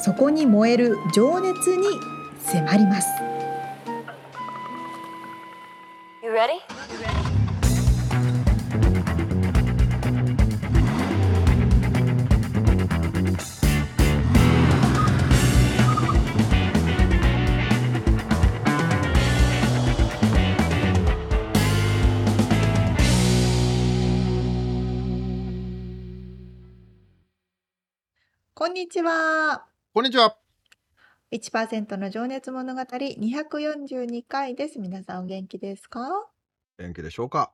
[0.00, 1.86] そこに燃える情熱に
[2.40, 3.08] 迫ります。
[28.54, 29.77] こんにちは。
[29.98, 30.36] こんにちは。
[31.32, 34.78] 1%の情熱物語242回です。
[34.78, 36.28] 皆さんお元気ですか？
[36.78, 37.50] 元気でしょうか？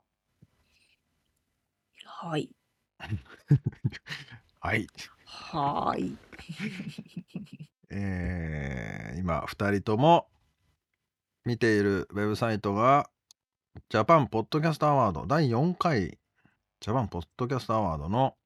[2.04, 2.50] はい。
[4.60, 4.86] はい。
[5.24, 6.19] はい。
[7.88, 10.28] えー、今、2人とも
[11.47, 13.08] 見ているウェブサイトが、
[13.88, 16.19] ジャパンポッドキャストアワード第4回
[16.80, 18.36] ジャパンポッドキャストアワードの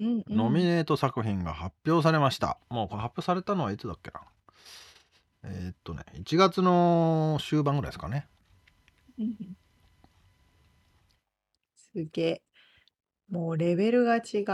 [0.00, 2.58] うんノミネート作品が発表されました。
[2.68, 4.20] もうこれ発表されたのはいつだっけな？
[5.44, 8.26] えーっとね、1月の終盤ぐらいですかね。
[9.18, 9.36] うん
[11.76, 12.42] すげえ。
[13.30, 14.44] もうレベルが違う。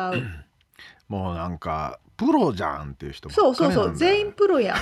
[1.09, 4.77] もうなんか、プロじゃんっていう人ばそうそうそう、全員プロやん。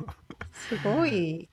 [0.52, 1.48] すごい。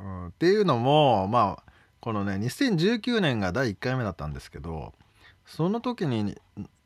[0.00, 4.92] うん、っていうのもまあこのね2019年が第1回目だったんですけど
[5.46, 6.36] その時に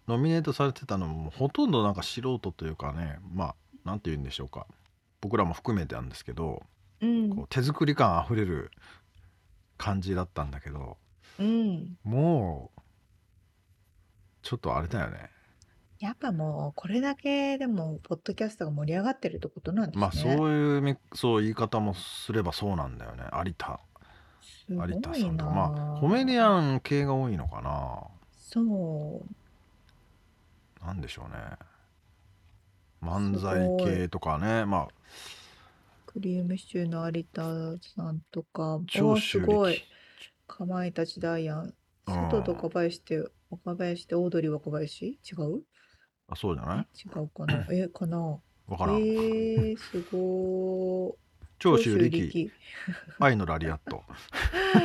[0.08, 4.66] ノミネートされてたのもほとんどなんか素人というかねまあ何て言うんでしょうか。
[5.20, 6.62] 僕らも含めてなんですけど、
[7.00, 8.70] うん、こう手作り感あふれる
[9.76, 10.96] 感じだったんだけど、
[11.38, 12.80] うん、もう
[14.42, 15.30] ちょっとあれだよね。
[15.98, 20.00] やっぱもうこれだけでもポッドキャストが盛り上がってるってことなんですね。
[20.00, 23.24] まあそういうそう言い方もすればそうなんだよね。
[23.44, 23.80] 有田。
[24.68, 25.50] 有田さんとか。
[25.50, 28.04] まあコメディアン系が多いのかな。
[28.36, 29.26] そう
[30.88, 31.36] なんでしょうね。
[33.02, 33.60] 漫才
[33.94, 34.88] 系とかねまあ。
[36.06, 37.42] クリームシチューの有田
[37.94, 39.82] さんとか超すごい
[40.46, 41.74] かまいたちダイアン。
[42.06, 45.04] 佐藤と若林って若林ってオードリー若林？
[45.08, 45.60] 違う？
[46.26, 46.86] あそうじゃない？
[46.98, 47.66] 違うかな？
[47.70, 48.38] えかな？
[48.66, 48.96] わからん。
[48.96, 51.14] えー、すごー
[51.58, 52.50] 長州力。
[53.18, 54.02] 愛のラリアット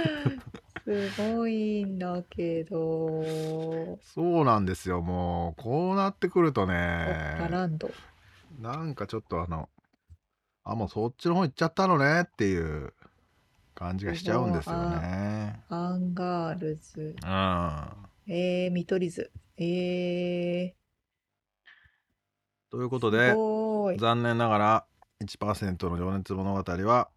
[0.84, 3.24] すごいんだけど。
[4.02, 5.02] そうなんですよ。
[5.02, 7.48] もう、こうなってくるとね。
[7.50, 7.90] ランド。
[8.60, 9.70] なんかちょっとあの、
[10.66, 12.94] あ、もうそっちの方行っちゃったのねっていう
[13.76, 15.62] 感じがしちゃうんですよね。
[15.70, 17.16] アンガールズ。
[17.22, 18.34] うん。
[18.34, 19.32] えー、見取り図。
[19.58, 20.74] えー。
[22.70, 23.34] ということで、
[24.00, 24.86] 残念ながら
[25.22, 27.10] 1%の情熱物語は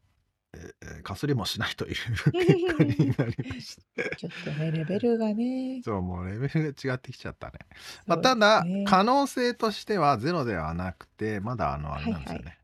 [0.83, 4.17] えー、かすりもしないという結果になりました。
[4.17, 5.83] ちょっとね、レベルがね。
[5.85, 7.59] そう、もうレベルが違ってきちゃったね。
[8.07, 12.45] まあ、ただ、可能性としてはゼロではなくて、まだあの、あれなんですよね。
[12.45, 12.59] はいはい、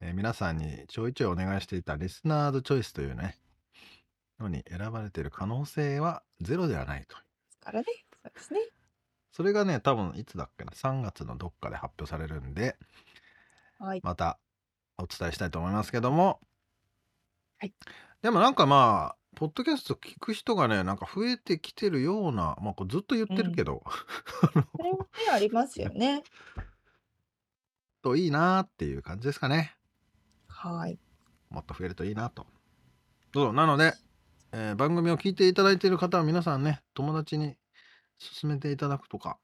[0.00, 3.36] えー、皆さんにちょいちょいお願いしていたリスナーズチョイスというね、
[4.38, 7.16] のに選ばれている可能性はゼロではないと。
[7.60, 7.86] からね、
[8.22, 8.60] そうですね。
[9.32, 12.76] それがね、多分いつだっけな、3月のどっかで発表されるんで、
[13.78, 14.38] はい、また
[14.98, 16.40] お伝えしたいと思いますけども、
[17.60, 17.74] はい。
[18.22, 23.82] でもなんかまあ、ポッドキャスト聞く人がね、なんか増えてきてるような、まあ、これずっと言ってるけど、
[24.40, 26.22] それもね、ありますよね。
[28.02, 29.76] といいなっていう感じですかね。
[30.48, 30.98] はい。
[31.50, 32.46] もっと増えるといいなと。
[33.34, 33.94] そう、なので、
[34.52, 37.56] えー番組を聞いていただいている方は皆さんね、友達に
[38.40, 39.38] 勧めていただくとか、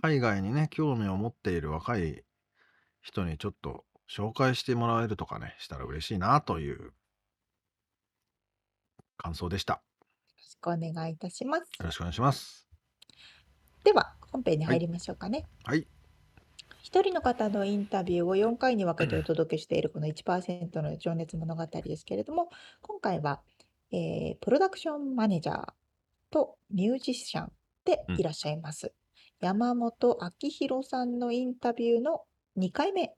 [0.00, 2.24] 海外にね、興味を持っている若い
[3.02, 6.92] 人にちょっと紹介してもらえるとかね、したら嬉しいなという
[9.16, 9.74] 感想でした。
[9.74, 9.80] よ
[10.36, 11.60] ろしくお願いいたします。
[11.60, 12.68] よろしくお願いします。
[13.84, 15.46] では、本編に入りましょうかね。
[15.64, 15.86] はい。
[16.82, 22.50] 一人の方のインタビューを4回に分けてお届けしているこの1%の情熱物語ですけれども、
[22.80, 23.40] 今回は、
[23.92, 25.72] えー、プロダクションマネージャー
[26.30, 27.52] とミュージシャン
[27.84, 28.88] でいらっしゃいます。
[28.88, 32.22] うん、山本明宏さんのインタビューの
[32.58, 33.14] 2回目。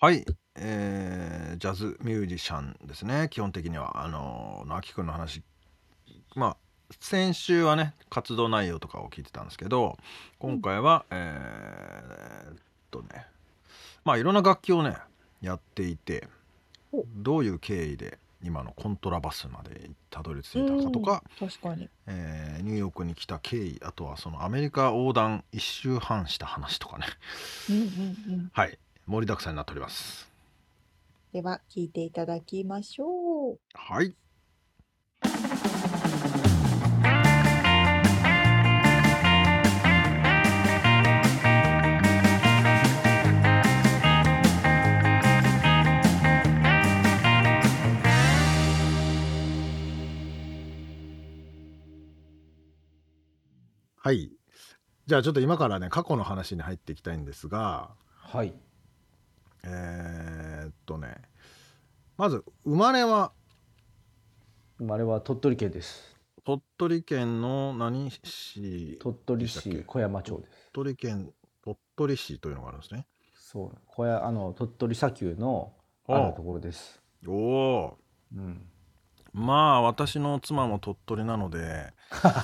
[0.00, 0.24] はい。
[0.56, 3.28] えー、ジャズミュージシャンですね。
[3.30, 4.02] 基本的には。
[4.02, 5.42] あのー、きくんの話。
[6.34, 6.56] まあ
[7.00, 9.96] 先週はね活動内容とかを聞いてたんですけど
[10.38, 12.56] 今回は、うん、えー、っ
[12.90, 13.26] とね。
[14.04, 14.96] まあいろんな楽器をね
[15.40, 16.28] やっていて
[16.92, 21.88] おどういう経緯で今のコントラバスまでたどり着いたかとか、確かに。
[22.06, 27.06] えーニューヨークに来た経緯あとはそのアメリカ横断1周半した話とかね。
[27.70, 28.50] うんうんうん。
[28.52, 28.78] はい。
[29.06, 30.29] 盛りだくさんになっております
[31.32, 33.58] では聞いていただきましょう。
[33.74, 34.14] はい
[54.02, 54.32] はい
[55.06, 58.54] じゃあちょっと今からね過去の話に入っていきたいんですがはい。
[59.62, 61.16] えーっとね
[62.16, 63.32] まず生まれは？
[64.78, 66.16] 生まれは鳥取県です。
[66.44, 70.70] 鳥取県の何市鳥取市小山町です。
[70.72, 73.06] 鳥取県鳥取市というのがあるんですね。
[73.34, 73.78] そう。
[73.86, 75.72] 小屋あの鳥取砂丘の
[76.08, 77.02] あるところです。
[77.26, 77.98] おお
[78.34, 78.66] うん。
[79.32, 81.92] まあ私の妻も鳥取なので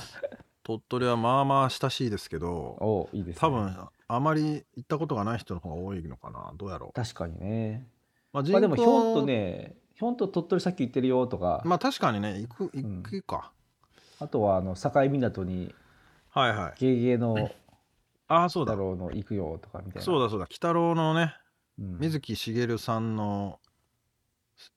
[0.62, 3.40] 鳥取はまあまあ親しいですけどおいいです、ね。
[3.40, 6.92] 多分あまり行ったことがない人の方が多いのかなどうやろう。
[6.92, 7.88] 確かにね。
[8.36, 13.02] まあ、まあでもひょんとねね、ひょんと鳥取砂丘行ってるよとか、まあ確かにね行くん。
[13.02, 13.50] 行くか、
[14.20, 15.74] あとはあの境港に
[16.28, 16.74] はいはい。
[16.78, 17.50] ゲゲの
[18.28, 18.72] ああそうだ。
[18.72, 20.02] 太郎の行くよとかみたいな。
[20.02, 20.44] そうだそうだ。
[20.44, 21.34] 鬼太郎のね
[21.78, 21.98] うん。
[21.98, 23.58] 水木しげるさんの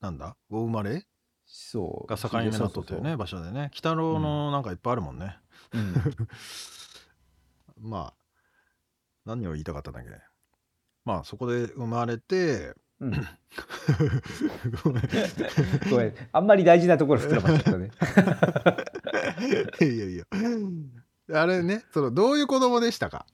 [0.00, 1.06] なんだお生まれ？
[1.44, 2.10] そう。
[2.10, 3.60] が境港というね場所でね。
[3.60, 5.36] 鬼太郎のなんかいっぱいあるもんね。
[5.74, 5.94] うん。
[7.90, 8.14] まあ
[9.26, 10.10] 何を言いたかったんだっけ
[11.04, 13.12] まあそこで生まれてうん、
[14.84, 15.02] ごめん。
[15.90, 16.14] ごめん。
[16.32, 17.90] あんまり大事なところ膨らまっちゃったね。
[19.80, 20.24] いやいや
[21.42, 23.24] あれねそのどういう子供でしたか？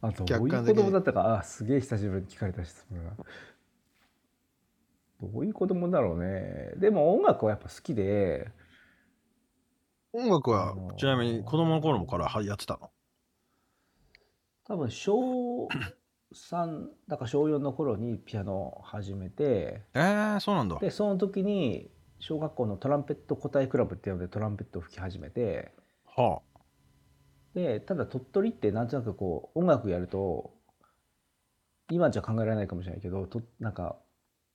[0.00, 1.38] あどういう子供だったか？
[1.38, 3.10] あすげえ久しぶりに聞かれた質問が
[5.20, 6.72] どういう子供だろうね。
[6.76, 8.50] でも音楽はやっぱ好きで。
[10.14, 12.90] 音楽はあのーちなみに子供の頃からはやってたの？
[14.64, 15.68] 多分小
[16.34, 19.82] 3だから小4の頃にピアノを始めて。
[19.94, 20.78] えー、そうなんだ。
[20.78, 25.72] でその時に小学校のトランペット個体クラブっていうのでトランペットを吹き始めて。
[26.04, 26.40] は
[27.54, 30.52] でただ鳥取ってなんとなくこう音楽やると
[31.90, 33.96] 今じゃ考えられないかもしれないけどとなんか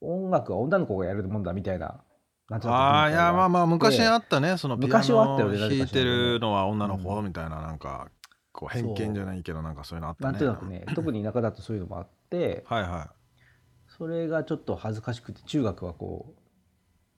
[0.00, 2.02] 音楽は女の子がやるもんだみたいな
[2.48, 5.76] なんとなくああーいやまあまあ昔ああったねそのピア昔はあったよノね。
[5.76, 8.08] 弾いてるのは女の子みたいななんか
[8.54, 9.98] こう偏見じゃないけどなんかそう。
[9.98, 13.12] いうのあったねなんとなくね 特に田舎だとそういうのもあってはいは
[13.88, 16.40] それがちょっと恥ずかしくて中学はこう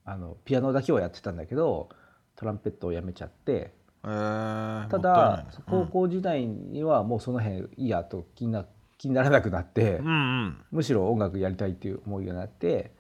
[0.04, 1.90] あのピアノだけはやってたんだけど
[2.36, 5.64] トランペットをやめちゃっていえー、ただね。
[5.68, 8.66] 高校時代にはもうその辺いいやと気にな
[8.98, 10.12] 気にならなくなって、うん、うん。
[10.12, 12.94] うんむしろ音楽やりたいっていう思いがなって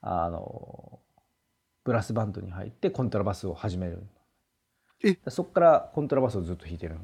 [0.00, 1.00] あの
[1.84, 4.06] ブラスバンドに入ってコントラバスを始める。
[5.04, 5.18] え？
[5.28, 6.96] そっからコントラバスをずっと弾いてる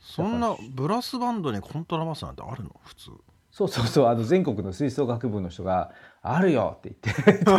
[0.00, 2.74] そんなブラスバンドにコントラバスなんてあるの？
[2.84, 3.10] 普通。
[3.50, 4.06] そうそうそう。
[4.06, 5.90] あの全国の吹奏楽部の人が
[6.22, 7.52] 「あるよ」って言って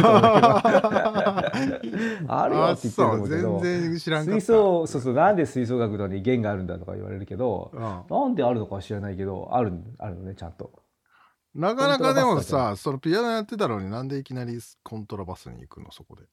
[2.27, 3.59] あるよって言ってると思うけど。
[3.63, 4.41] 全然知らんかった。
[4.41, 7.81] 吹奏そうそうなんで吹奏楽なのに弦があるんだとか言われるけどうん。
[7.81, 10.71] なんであるのかは知らないけどあるあるのねちゃんと。
[11.53, 16.23] なかなかでもさそのピアノやってたのになんでいきなりコントラバスに行くのそこで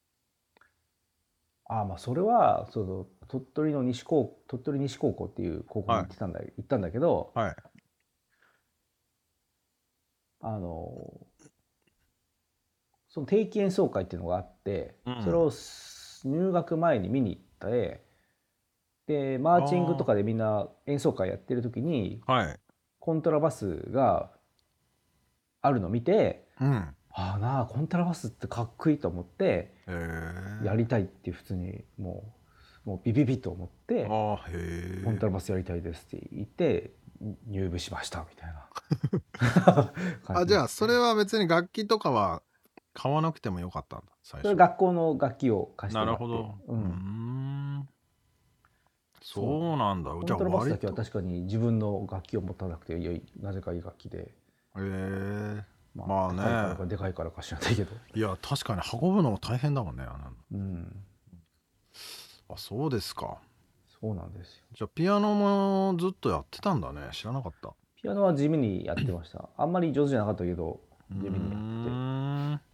[1.69, 7.57] ああまあそれはその鳥取の西高鳥取西高校っていう高校に行ってたんだ、行ったんだけどはい。
[10.41, 11.27] あの
[13.09, 15.23] その定期演奏会っていうのがあって、うん。
[15.23, 15.51] それを
[16.25, 18.03] 入学前に見に行って
[19.07, 22.57] でマーチングとかでみんな演奏会やってる時にはい。
[22.99, 24.31] コントラバスが
[25.61, 29.75] あるのを見てうんああなあコントラバスってかっこいいと思って
[30.65, 32.33] やりたいって普通にも
[32.87, 36.93] うもうビビビと思ってコントラバスやりたいですって言って
[37.49, 39.93] 入部しましたみたいな。
[40.41, 42.43] あじゃああそれは別に楽器とかは
[42.95, 44.55] 買わなくてもよかったんだ最初。
[44.55, 46.25] 学校の楽器を貸してなもらって。
[46.25, 46.73] るほど。
[46.73, 46.85] ううん
[47.81, 47.89] ん。
[49.23, 49.77] そう。
[49.77, 50.13] なんだ。
[50.13, 54.33] コンじゃあトラバスだけは確かに自分の楽器を持たなくていいなぜかいい楽器で、
[54.77, 55.65] え
[56.07, 56.39] ままあね。
[56.39, 60.05] でかいからかでかいからか知らないけど、いや確かに運ぶのも大変だもんね
[60.53, 61.05] うん、
[62.49, 63.39] あそうですか。
[64.01, 64.65] そうなんですよ。
[64.75, 67.09] じゃあピアノもずっとやってたんだね。
[67.13, 67.75] 知らなかった。
[68.01, 69.49] ピアノは地味にやってました。
[69.59, 72.65] あんまり上手じゃなかったけど地味にやうって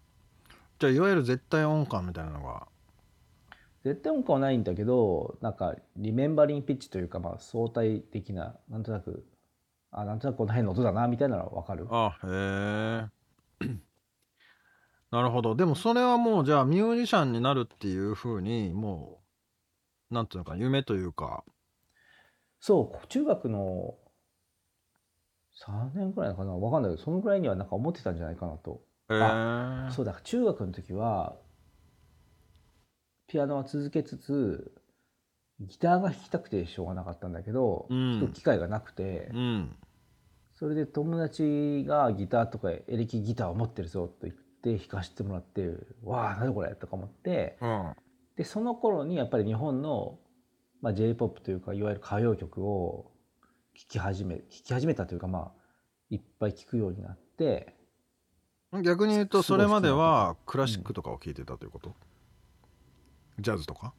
[0.81, 2.67] じゃあいわゆる絶対音感みたいなのが。
[3.85, 9.27] 絶対音感はないんだけどなんかリメンバリングピッチというかまあ相対的ななんとなく
[9.91, 11.87] あなんとなくこの辺の音だなみたいなのは分かる。
[11.91, 13.14] あへえ
[15.11, 15.55] なるほど。
[15.55, 19.21] でもそれはもうじゃあミュージシャンになるっていうふうにも
[20.11, 21.45] うなんていうのか夢というか。
[22.61, 23.95] そう中学の
[25.67, 28.81] 3年ぐらいかなわかんないけどそのぐらいにはなんか思ってたんじゃないかなと。
[29.11, 31.37] へえそうだ中学の時は
[33.27, 34.73] ピアノは続けつつ
[35.61, 38.21] ギターが弾きたくてしょうがなかったんだけど、うん。
[38.21, 39.77] 弾く機会がなくて、うん
[40.55, 45.69] それで友達がギターとかエレキギターを持ってるぞと言って弾かせてもらって
[46.05, 47.95] 「わあ何これ?」とか思ってうん。
[48.37, 50.19] でその頃にやっぱり日本の、
[50.81, 53.13] まあ、j p o p というかいわゆる歌謡曲を
[53.75, 55.53] 聴き始め聴き始めたというかまあ
[56.11, 57.75] いっぱい聴くようになって
[58.83, 61.95] 逆に言うとそれまではクラシックとかを聴いてたということ、
[63.39, 63.95] ジャズとか？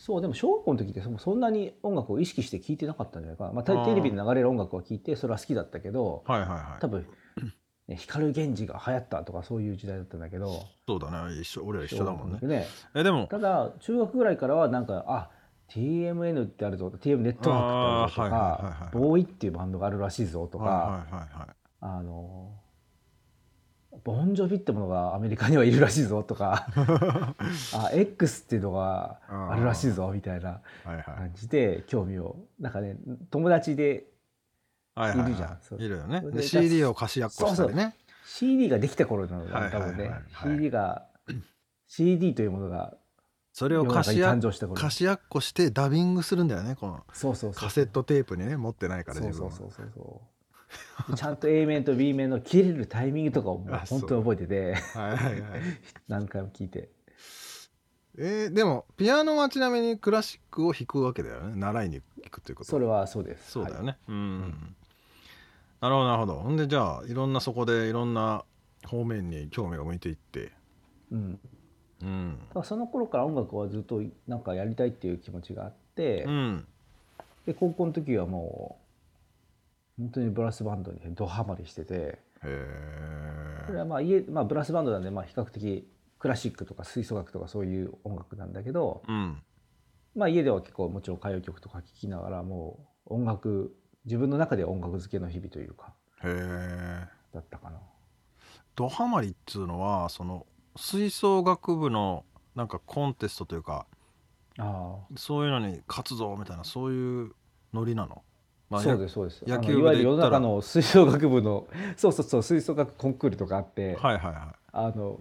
[0.00, 6.80] そうでも小学校の時ってそそんなに音楽を意識して聴いてなかったんじゃないかな、まあ、テレビで流れる音楽は聴いてそれは好きだったけどはいはいはい。
[6.80, 7.06] 多分、
[7.86, 10.64] ね、光源氏が流行ったとかそういう時代だったんだけど。
[10.88, 11.38] そうだね。
[11.38, 12.38] 一緒俺ら一緒だもんね。
[12.40, 15.30] 小学校の時えでもただ中学ぐらいからはなんかあ
[15.68, 20.70] TMN ってあるぞ TM ネットワークってあるぞとあーはいはいボーイっていうバンドがあるらしいぞとか、は
[21.10, 21.48] いはいはいはい。
[21.82, 22.59] あの
[24.04, 26.66] ボンジョビってものがアメリカにはいるらしいぞとか
[27.74, 32.96] あ X っていうのがあるらしいぞみたいな感じで興味をなんかね
[33.30, 34.06] 友達で
[34.94, 35.58] はいるじゃん。
[35.62, 35.82] そう。
[35.82, 36.20] いるよね。
[36.30, 37.94] で CD を貸しやっこしたりね。
[38.26, 41.06] CD ができた頃なのはいはいはい多分ねはい CD が
[41.86, 42.94] CD というものが
[43.52, 44.36] それを貸しや
[44.74, 47.04] 貸しやっこしてダビングするんだよねこの。
[47.12, 47.52] そうそう。
[47.52, 49.52] カセットテープにね持ってないから自分は。
[49.52, 50.39] そうそうそうそう
[51.16, 53.58] ちゃんと A 面と B 面の切れるタイミングとかを
[53.88, 55.60] 本当に覚えててはいはいはい。
[56.08, 56.90] 何回も聞いて。
[58.18, 61.56] えーでもピアノはちなみにクラシックを弾くわけだよね。
[61.56, 63.52] 習いに行くということそれはそうです。
[63.52, 63.86] そうだよはい。
[63.86, 64.76] ねうん、
[65.80, 66.34] なるほどなるほど。
[66.40, 68.44] ほんでじゃあいろんなそこでいろんな
[68.84, 70.52] 方面に興味が向いていって。
[71.10, 71.40] うん。
[72.02, 72.38] うん。
[72.64, 76.66] その頃から音楽はずっとなんかやりたいっていう気持ちがあって、うん。
[77.46, 78.89] で高校の時はもう
[80.00, 82.18] 本当にブラスバンドにドハマりしてて。
[82.40, 85.86] これはまあ家、まあ、ブラスバンドなんでまあ比較的
[86.18, 89.42] クラシックとか吹奏楽とかそういう音楽なんだけど、うん。
[90.16, 93.76] まあ、家では結構もちろん歌謡曲とか聴きながらもう音楽
[94.06, 95.94] 自分の中で音楽漬けの日々というか
[97.32, 97.78] だったかな。
[98.74, 103.86] ドハマりっつうのはその吹奏楽部のなんかコンテストというか
[104.58, 107.32] あそういうのに勝つぞみたいなそういう
[107.72, 108.29] ノリなの、あ、
[108.70, 109.44] まあそうですそうです。
[109.46, 115.18] 野球いわゆる世の中の吹奏楽部のそうそうそう吹奏楽コンクールとかあって、はいはいはあの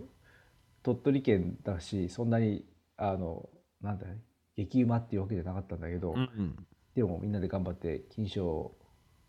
[0.83, 2.63] 鳥取県だしそんなに
[2.95, 3.49] あの
[3.81, 4.05] なんだ
[4.55, 6.65] 激うまっていうわけじゃなかったんだけど、いうんうん。
[6.95, 8.77] でもみんなで頑張って金賞を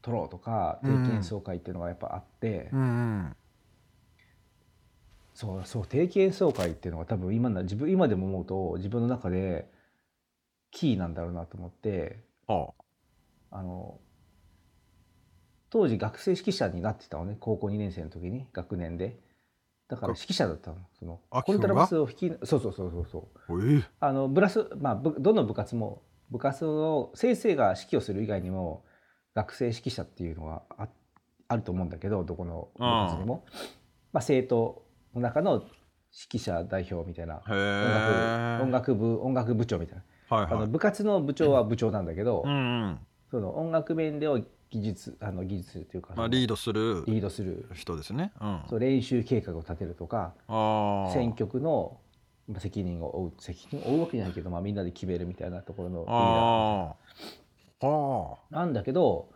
[0.03, 1.07] 取ろうとか定うん。
[1.07, 3.37] 期演奏会っていうのがやっぱあって、うんうん。
[5.33, 9.71] そうそう定期演奏会っていうのが多分今な自分今でも思うと自分の中で
[10.71, 12.69] キーなんだろうなと思ってあ。
[13.53, 13.99] あの
[15.71, 19.19] 当時学生指揮者になってたのね高校2年生の時に学年で。
[19.89, 20.77] だから指揮者だったの。
[21.01, 23.69] そのあコントラバスを弾きそうそうそうそうそう。
[23.69, 23.85] ええ。
[23.99, 28.85] あのブラスまあぶどの部活も部活を先生が指揮をする以外にも
[29.35, 30.89] 学生指揮者っていうのがあ
[31.49, 33.45] あると思うんだけどどこの部活にも、
[34.13, 35.55] まあ、生徒の中の
[36.13, 39.99] 指揮者代表みたいな音楽音楽部音楽部長みたい
[40.29, 40.55] な、はいはい。
[40.55, 42.99] あの部活の部長は部長なんだけど、うんうん。
[43.31, 44.39] その音楽面では
[44.71, 47.69] 技術あの技術というか、まあ、リードするリードする。
[47.75, 48.33] 人ですね。
[48.41, 48.63] うん。
[48.69, 51.99] そう練習計画を立てるとかああ選曲の
[52.49, 56.17] まあ責任を負う責任を負うわけじゃないけど、まあ、みんなで決めるみたいなところのリーダー。
[56.17, 56.97] あ
[57.83, 59.31] あはなんだけど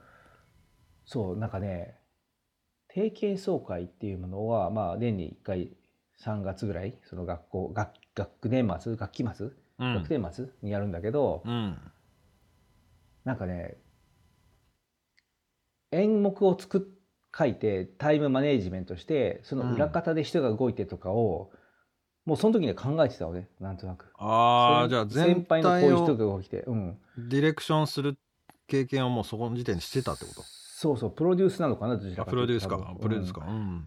[1.06, 1.96] そうなんかね
[2.88, 5.70] 定期演奏会っていうものは、まあ、年に1回
[6.22, 9.48] 3月ぐらいその学校学学年末学期末、
[9.78, 9.94] あうん。
[9.94, 11.76] 学年末にやるんだけど、うん。
[13.24, 13.76] なんかね
[15.94, 16.80] 演目を作っ
[17.36, 21.50] 書いてタイムマネージメントしてその裏方で人が動いてとかを、
[22.24, 24.04] もうその時には考えてたのねなんとなく。
[24.04, 28.16] 先ああじゃあ全先輩のこう体いう人をが動いて、うん、ディレクションする
[28.68, 30.42] 経験をもうそこの時点にしてたってこと？
[30.42, 32.76] そうそうプロデュースなのかなどちらあかプロデュースか。
[33.00, 33.44] プロデュースか。
[33.48, 33.84] うん。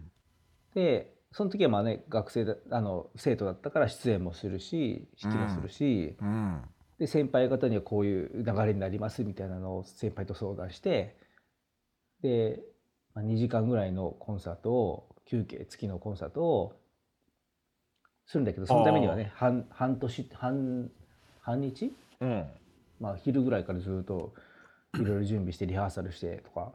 [0.74, 6.60] でその時はまあね学生だあの生徒だったから出演もするし指揮もするし、うん。
[6.98, 11.16] で先輩方にはこういう流れになりますみたいなのを先輩と相談して
[12.22, 12.60] で、
[13.14, 16.72] まあ、2時間ぐらいのコンサートを休憩付きのコンサートを
[18.26, 20.90] するんだけどそのためにはね半半年半
[21.40, 22.44] 半日、うん。
[23.00, 24.34] まあ、昼ぐらいからずっと
[24.96, 26.72] いろいろ準備してリハーサルしてとか。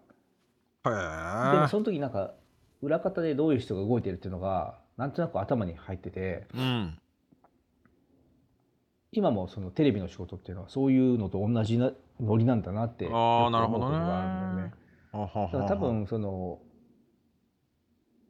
[0.84, 2.34] でもその時なんか
[2.82, 6.48] 裏方でどういう人が動いてるっていうのがなんとなく頭に入ってて。
[6.56, 6.98] うん。
[9.16, 14.74] 今もそのテレビの仕事っていうのはそういうのと同じなノリなんだなってあーなるほどね思うことがあるん
[15.14, 16.60] だから多分その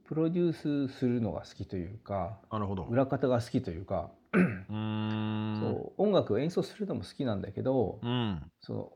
[0.05, 2.83] プロデュースするのが好きというかなるほど。
[2.83, 8.51] 裏方が好きというか、うそう音楽を演奏するのも好きなんだけど、うん。
[8.59, 8.91] その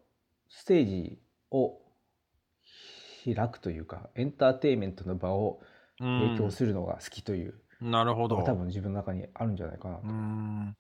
[0.50, 1.20] ステージ
[1.52, 1.80] を
[3.26, 5.62] 開くというかエンターテインメントの場を
[6.00, 8.38] 提供するのが好きというなるほど。
[8.38, 10.76] 多分自分の中にあるんじゃないかなうーん。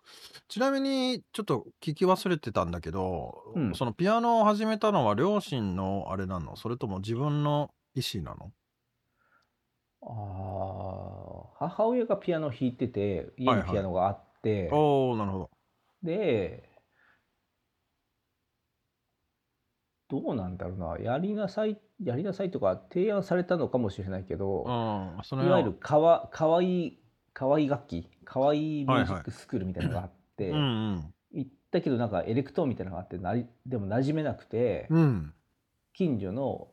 [0.48, 3.76] ちなみにちょっと聞き忘れてたんだけど、うん。
[3.76, 6.56] そのピアノを始めたのは両親のあれなの？
[6.56, 8.52] それとも自分の意思なの？
[10.02, 13.68] あー母親がピアノ弾いてて家はいはい。
[13.68, 15.50] にピアノがあって、おおなるほど。
[16.04, 16.67] で
[20.10, 20.98] どうなんだろうな。
[21.00, 27.00] やりなさいやりなさいとか提案されたのかもしれないけど、うんそのいわゆるかわかわいい
[27.34, 30.62] かわいい楽器かわいいミュージックスクールみたいなのがあって、うんう
[30.96, 31.14] ん。
[31.32, 35.34] 行ったけどなんかエレクトーンみたいなのがあってなりでも馴染めなくて、うん。
[35.94, 36.70] 近所の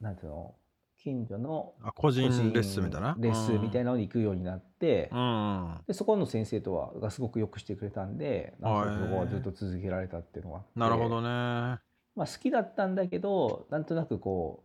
[0.00, 0.54] なんていうの？
[1.02, 3.16] 近所のあ個人レッスンみたいな？
[3.18, 5.18] レッスンみたいななのに行くようになって、うん。
[5.18, 11.78] うんでそこの先生とはがすごくよくしてくれたんでなんかへーそこはずっと続けられたっていうのがなるほどね
[12.16, 14.64] まあ、好きだったんだけどなんとなくこ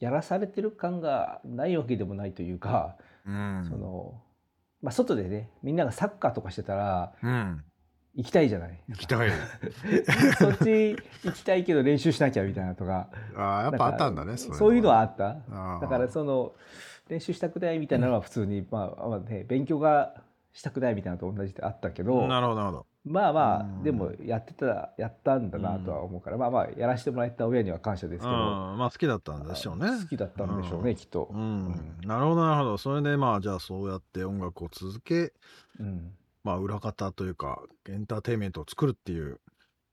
[0.00, 3.66] うやらされてる感がないわけでもないというか、うん。
[3.68, 4.20] その
[4.82, 7.64] まあ、外でねみんながサッカーとかしてたらうん。
[8.14, 8.78] 行きたいじゃない。
[8.88, 9.30] 行きたい。
[10.38, 13.08] そっち行きたいけど練習しなきゃみたいなとか。
[13.34, 15.00] あーやっぱあったんだねそういうのは。
[15.00, 15.36] あった。
[15.80, 16.52] だからその
[17.08, 20.14] 練習したくないみたいなのは普通に、まあまあね、勉強が
[20.52, 23.80] したくないみたいなのと同じであったけどなるほどなるほどまあまうん。
[23.80, 28.38] あでもやってたやったんだなとは思うから、まあまあやらせてもらった親には感謝ですけど、うん。
[28.78, 29.86] まあ好きだったんでしょうね。
[30.02, 30.96] 好きだったんでしょうね、うん。
[30.96, 31.28] きっと。
[31.32, 31.36] う。
[31.36, 31.98] ん。
[32.04, 32.78] なるほどなるほど。
[32.78, 35.32] それでまあじゃあそうやって音楽を続け
[35.80, 36.12] うん、
[36.44, 39.40] まあ裏方というかエンターテインメントを作るっていう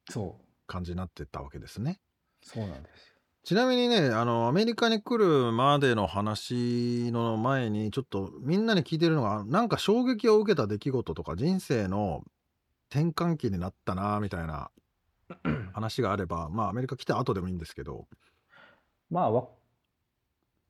[0.09, 0.45] そう。
[0.67, 1.99] 感じになってったわけですね。
[2.43, 3.15] そうなんですよ。
[3.43, 12.23] ちなみにねあのアメリカに来るまでの話の前にちょっとみんなに聞いてるのがなんか衝撃を受けた出来事とか人生の
[12.89, 14.71] 転換期になったなみたいな
[15.73, 18.07] 話があればまあアメリカ来た後でもいいんですけど。
[19.09, 19.47] まあわ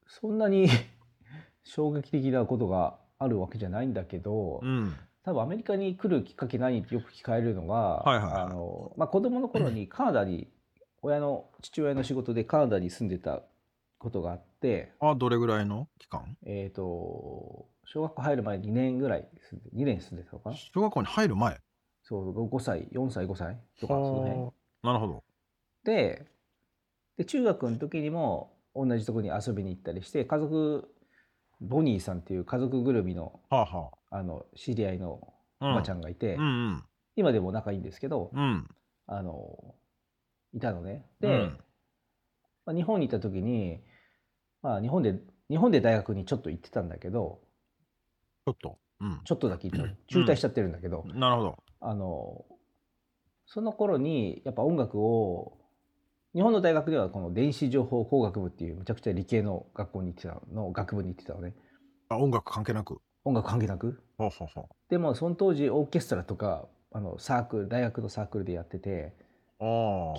[0.07, 0.67] そんなに
[1.63, 4.95] 衝撃的なことがあるわけじゃないんだけど、うん。
[5.23, 8.41] 多分アメリカに来るきっかけ何ってよく聞かれるのが、はいはいはい。
[8.43, 10.49] あのまあ、子供の頃に カナダに
[11.01, 13.43] 親の父親の仕事でカナダに住んでた
[13.97, 15.87] ことがあって、あどれぐらいの？
[15.99, 16.37] 期間？
[16.45, 20.55] えー、と小学校入る前2年ぐらい住んで2年住んでたのかな。
[20.55, 21.59] 小学校に入る前？
[22.09, 24.39] そう5歳4歳5歳とかその辺。
[24.41, 24.51] は
[24.83, 25.23] あなるほど。
[25.83, 26.25] で
[27.17, 30.89] で中学の時にも同じとこに遊びに行ったりして家族
[31.61, 34.23] ボニーさんっていう家族ぐるみのはあはあ。
[34.23, 36.83] の知り合いのあおばちゃんがいて、うんうん。
[37.15, 38.67] 今でも仲いいんですけど、うん。
[39.05, 39.75] あの
[40.53, 41.05] いたのね。
[41.19, 41.59] で、うん。
[42.65, 43.83] まあ、日本にいた時に、
[44.63, 45.19] まあ、日本で
[45.49, 47.41] 日本で大学にちょっと行ってたんだけど
[48.45, 48.79] ちょっと。
[49.01, 49.21] うん。
[49.25, 52.45] ちょっとだけ中退しちゃってるんだけど、なるほどあの
[53.45, 55.57] その頃にやっぱ音楽を
[56.33, 61.55] 日本の大学ではこの電子情報工学部っていうむちゃくちゃ理系の学校に行ってたの学部に行ってたのね。
[62.09, 63.01] あ音楽関係なく？
[63.25, 64.01] 音楽関係なく。
[64.89, 69.13] でもその当時オーケストラとかあのサークル大学のサークルでやってて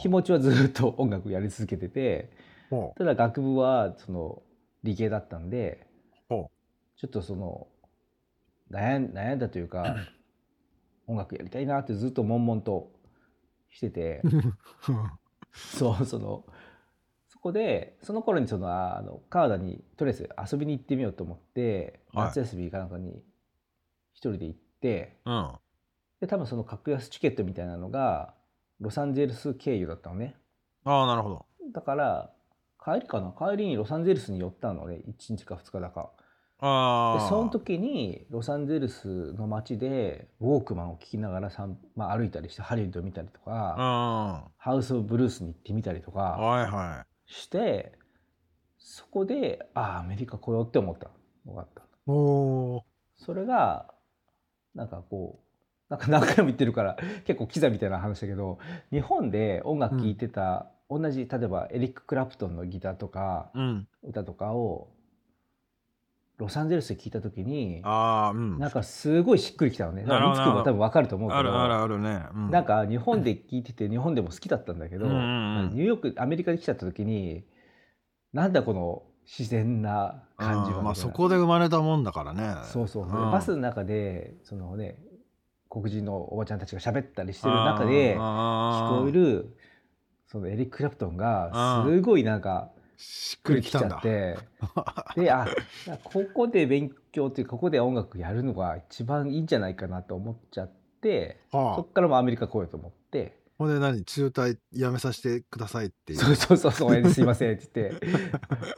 [0.00, 2.30] 気持ちはずっと音楽やり続けてて
[2.70, 4.42] ほただ学部はその
[4.82, 5.86] 理系だったんで
[6.28, 7.66] ちょっとその
[8.70, 9.96] 悩ん悩んだというか
[11.10, 12.92] 音楽やりたいなってずっと悶々と
[13.70, 14.22] してて。
[14.24, 14.28] う
[15.52, 16.44] そうその
[17.28, 22.26] そこでその頃にそのああのカナダにとりあえず遊びに行ってみようと思ってはい。
[22.26, 23.24] 夏休みかなんかに
[24.12, 25.52] 一人で行ってうん。
[26.20, 28.34] で多分その格安チケットみたいなのが
[28.78, 30.36] ロサンゼルス経由だったのね。
[30.84, 31.46] ああなるほど。
[31.72, 32.32] だから
[32.82, 33.32] 帰りかな？
[33.32, 35.02] 帰りにロサンゼルスに寄ったのね。
[35.08, 36.10] 1日か2日だか
[36.60, 47.92] あその時にロサンゼルスの街でウォークマンを聴きながらさん、まあ、歩いたりしてハリウッド見たりとうんか、はハウス・オブ・ブルースに行ってみたりといかはして
[48.78, 51.10] そこでああアメリカ来ようって思った。
[51.46, 51.82] のがあった。
[51.82, 52.84] いおお
[53.16, 53.92] それが
[54.74, 56.96] なんかこうなんか何回も言ってるから
[57.26, 58.58] 結構キザみたいな話だけど
[58.90, 63.88] 日本で音楽聴いてた、同じ例えばエリック・クラプトンのギターとかうん。
[64.02, 64.88] 歌とかを
[66.40, 68.58] ロサンゼルスで聴いた時にああうん。
[68.58, 70.04] なんかすごいしっくりきたのね。
[70.04, 71.38] なるほどみつくんも多分わかると思うけど。
[71.38, 75.70] あるあるあるね、うん、なんか日本で聞いてて日本でも好きだったんだけど、うんうんうん。
[75.74, 77.44] ニューヨークアメリカに来ちゃった時に
[78.32, 82.54] なんだこの自然な感じはうんまあそこで生まれたもんだからね。
[82.64, 83.14] そうそう、でん。
[83.14, 84.96] バスの中でそのね
[85.68, 89.56] 黒人のおばちゃんたちが喋ったりしてる中で聞こえる
[90.26, 92.70] そのエリック・クラプトンがすごいなんか
[93.02, 94.36] しっくりきちゃって。
[95.16, 95.46] であ
[96.04, 101.76] ここで勉強っていうかここで音楽やるのが一番いいんじゃないかなと思っちゃってはあ。
[101.76, 103.40] そっからもうアメリカ来ようと思って。
[103.58, 106.18] ほんで何中退やめさせてくださいっていう。
[106.18, 108.00] そうそうそうそうえすいませんって言っ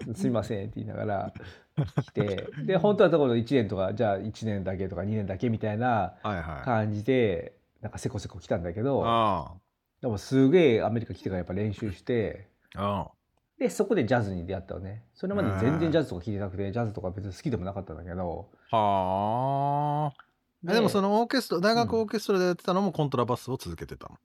[0.05, 0.15] て。
[0.15, 1.33] すいませんって言いながら
[2.03, 2.47] 来て。
[2.65, 6.65] で本当はところ1年とかじゃあ1年だけとか2年だけみたいなはいはい。
[6.65, 9.55] 感じでなんかせこせこ来たんだけどあ
[10.01, 13.09] でもすげえアメリカ来てからやっぱ練習してあ
[13.63, 15.05] でそこでジャズに出会ったのね。
[15.15, 18.49] それまで全然ジャズとか聴いてなくてジャズとか別に好きでもなかったんだけど。
[18.71, 20.23] はあ。
[20.69, 24.17] えでもそのオーケストラ大学オーケストラでやってたのもコントラバスを続けてたの、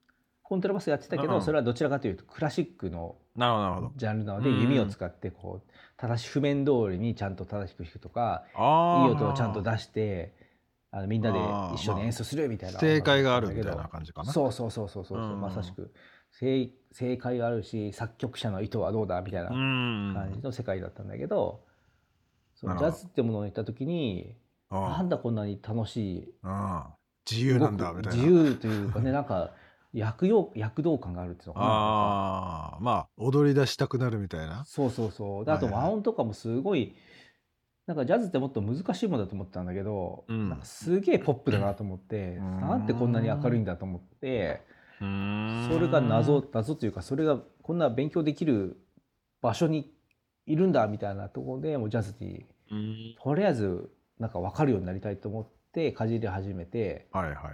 [0.43, 4.62] コントラバスやってたけうんどそれはどちらかというとクラシックのジャンルなのでうん。
[4.62, 8.62] 弓を使ってこう正し譜面通りにちゃんと正しく弾くとかいい
[9.12, 10.34] 音をちゃんと出して
[10.91, 11.39] あのみんなで
[11.76, 14.32] 一緒に演奏するみたいな正解があるみたいな感じかな。
[14.32, 15.41] そうそうそうそうそう、うん。
[15.41, 15.91] まさしく
[16.39, 20.13] 正正解があるし作曲者の意図はどうだみたいなうん。
[20.13, 21.62] 感じの世界だったんだけど、
[22.56, 24.36] そのジャズってものを言った時に
[24.69, 26.95] あなんだこんなに楽しいあ
[27.30, 28.23] 自由なんだみたいな。
[28.23, 29.52] 自由というかねなんか
[29.93, 31.65] 躍動躍動感があるっていうのかな。
[31.65, 32.80] ああ。
[32.82, 34.63] まあ踊り出したくなるみたいな。
[34.65, 35.45] そうそうそう。
[35.45, 36.95] であと和音とかもすごい
[37.88, 40.50] なんかジャズってもっと難しいものだと思ってたんだけど、うん。
[40.50, 42.62] なんかすげえポップだなと思って、うん。
[42.62, 44.62] なんでこんなに明るいんだと思って、
[45.00, 48.78] それが謎謎というかそれがこんな勉強できる
[49.42, 49.92] 場所に
[50.46, 53.16] いるんだみたいなところでもうジャズにうん。
[53.22, 57.08] とりあえずなんか分かるようになりたいと思ってかじり始めて。
[57.12, 57.48] はいはいはい。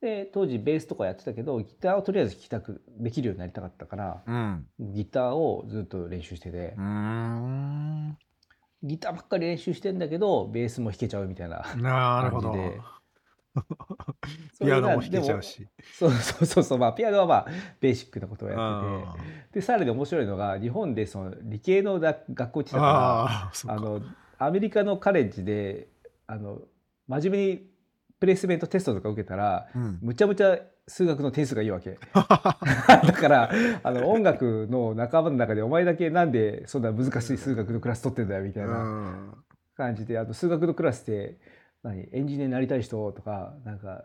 [0.00, 4.66] で当時ベースとかやってたけどギターをとりあえず弾きたくできるようになりたかったからうん。
[4.80, 6.74] ギターをずっと練習してて。
[8.82, 12.50] ギターばっかり練習してんだけどベースも弾けちゃうみたいななるほど。
[12.50, 12.80] 感じで
[14.60, 15.66] ピアノも弾けちゃうし。
[15.98, 17.46] そうそうそうそうまあピアノはまあ
[17.80, 19.14] ベーシックなことをやってあ
[19.52, 24.02] てでさらに面白いのが日本でその理系のだ学校行ってたからあの
[24.38, 25.88] アメリカのカレッジで
[26.26, 26.62] あの
[27.08, 27.70] 真面目に
[28.20, 29.98] プレイスメントテストとか受けたらうん。
[30.02, 31.98] むちゃむちゃ数学の点数がいいわけ。
[32.12, 33.50] だから
[33.82, 39.34] あの音楽の仲間の中でお前だけなんでそんな難しい数学のクラス取ってんだよみたいなうん。
[39.76, 41.38] 感じであと数学のクラスって
[41.82, 44.04] 何エンジニアになりたい人とかなんか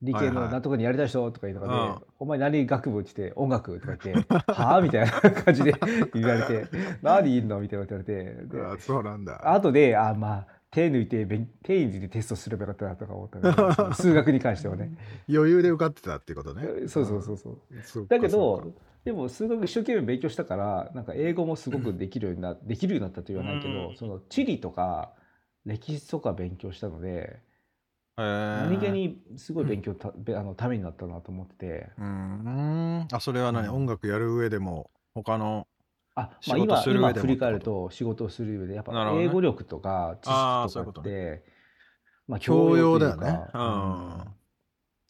[0.00, 0.34] 理系はいはい。
[0.34, 1.94] のなんとかにやりたい人とか言うので、うん。
[2.18, 5.74] お前何学部って言って音楽とか言って「はあ?」みたいな感じで
[6.14, 6.66] 言われて
[7.02, 9.52] 「何いんの?」みたいなこと言われてであそうなんだ。
[9.52, 14.90] 後であまあ手抜いて勉手抜いてテストすればよかったなとか思った 数学に関してはね。
[15.28, 16.88] 余裕で受かってたってことね。
[16.88, 17.58] そうそうそうそう。
[17.82, 18.16] そうか。
[18.16, 18.72] だけど
[19.04, 23.96] でも数学一生懸命勉強したからなんか英語もすごくできるようになできるようになったと言わないけど、うん。
[23.96, 25.12] その地理とか
[25.64, 27.40] 歴史とか勉強したので
[28.16, 28.22] へー。
[28.54, 31.90] 何気にすごい勉強た、べあのためになったなと思ってて。
[31.98, 33.08] うーん。
[33.12, 33.74] あそれは何、うん。
[33.74, 35.66] 音楽やる上でも他の
[36.14, 41.44] あ、仕まあ、今事する上でも今振り返ると仕事をする上でやっぱ英語力とか知識とかっそういうことて
[42.28, 43.42] まあ教養だよね。
[43.54, 44.36] うん。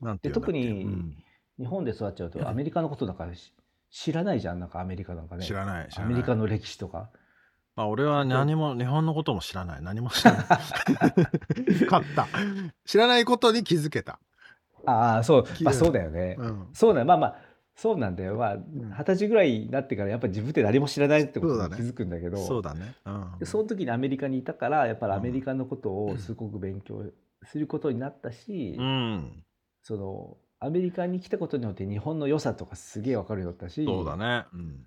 [0.01, 0.53] なんていうんだっけ？
[0.53, 1.25] で特にうん。
[1.59, 3.55] 日本で育っちゃうとアメリカのことだからし
[3.91, 4.61] 知らないじゃん。
[4.61, 5.45] なんかアメリカなんかね。
[5.45, 6.09] 知らないアない。
[6.09, 7.11] メリカの歴史とか
[7.75, 9.83] まあ俺は何も日本のことも知らない。
[9.83, 10.47] 何も知らない。
[11.89, 12.27] 勝った。
[12.85, 14.19] 知らないことに気づけた、
[14.85, 15.45] ああそう。
[15.45, 17.37] きまあそうだよね、うん、そうだまあまあ
[17.75, 18.37] そうなんだよ。
[18.37, 18.65] まあん。
[18.91, 21.77] 二十歳ぐらいになってからやっぱ自分って何も知らないってことそうだね。
[21.77, 22.37] に気づくんだけど。
[22.37, 27.05] そうだね、うん、でその時にアメリカにいたからやっぱりアメリカのことをすごく勉強
[27.45, 29.43] することになったし、うん。
[29.83, 34.87] そのアメリカに来たことによって日本の良さとかすげえ分かるようになったしそうだね、うん、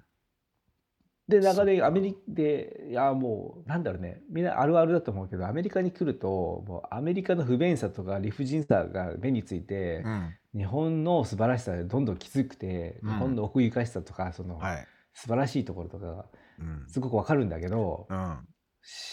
[1.28, 4.22] で中でアメリカでいやもうなんだろうね。
[4.30, 10.36] みんなあるあるだと思うけどアメリカに来るともうアメリカの不便さとか理不尽さが目について、うん。
[10.56, 13.10] 日本の素晴らしさでどんどん気づくて、うん。
[13.10, 16.26] 日本の奥ゆかしさとかその、はい、素晴らしいところとかが
[16.60, 16.86] うん。
[16.88, 18.48] すごく分かるんだけど、うん。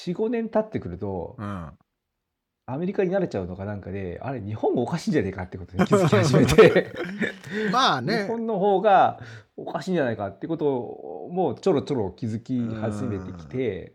[0.07, 1.73] 45年経ってくると、うん、
[2.73, 6.93] アメリカに慣れちゃうのかなんかであれ日本もおかしいんじゃねえかってことに気づき始めて。
[7.67, 8.27] 日まあね。
[8.27, 9.21] 本の方が
[9.57, 13.95] おかしいんじゃないかってことをもうちょろちょろ気づき始めてきて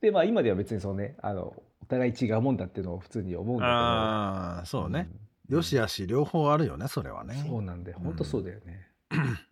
[0.00, 5.08] でまあ今では別にそうねあのお互い違うもんだっていうのを普通に思うんだああけどそうね、
[5.48, 5.56] うん。
[5.56, 7.44] よしあし両方あるよねそれはね。
[7.48, 7.98] そうなんだよ。
[8.02, 8.88] 本当そうだよね、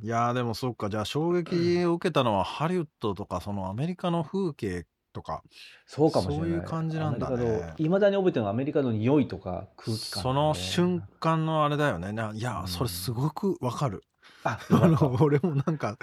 [0.01, 0.91] いやーでもそっか。
[0.91, 4.85] じゃあ衝撃を受けたのはハリウッドとかそのアメリカの風景
[5.15, 5.43] とか。
[5.87, 6.51] そうかもしれない。
[6.51, 7.73] そういう感じなんだね。
[7.79, 12.13] いまだに覚えてるのはアメリカの匂いとか空気感、その瞬間のあれだよね。
[12.13, 12.69] ないやうん。
[12.69, 14.03] それすごくわかる、
[14.43, 15.97] ああの 俺もなんか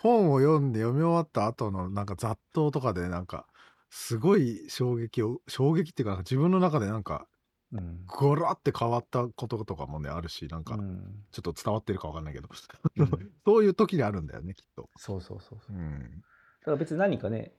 [0.00, 3.46] 本を読んで読み終わった後のなんか雑踏とかでなんか
[3.90, 7.26] すごい衝撃を衝撃っていうか自分の中でなんか
[7.72, 8.04] うん。
[8.06, 11.24] ゴラって変わったこととかもねあるしなんかうん。
[11.32, 12.48] ちょっと伝わってるかわかんないけど、
[12.96, 13.08] うん。
[13.44, 14.88] そういう時にあるんだよねきっと。
[14.96, 15.76] そうそうそうそう。
[15.76, 17.52] うん、だから別に何かね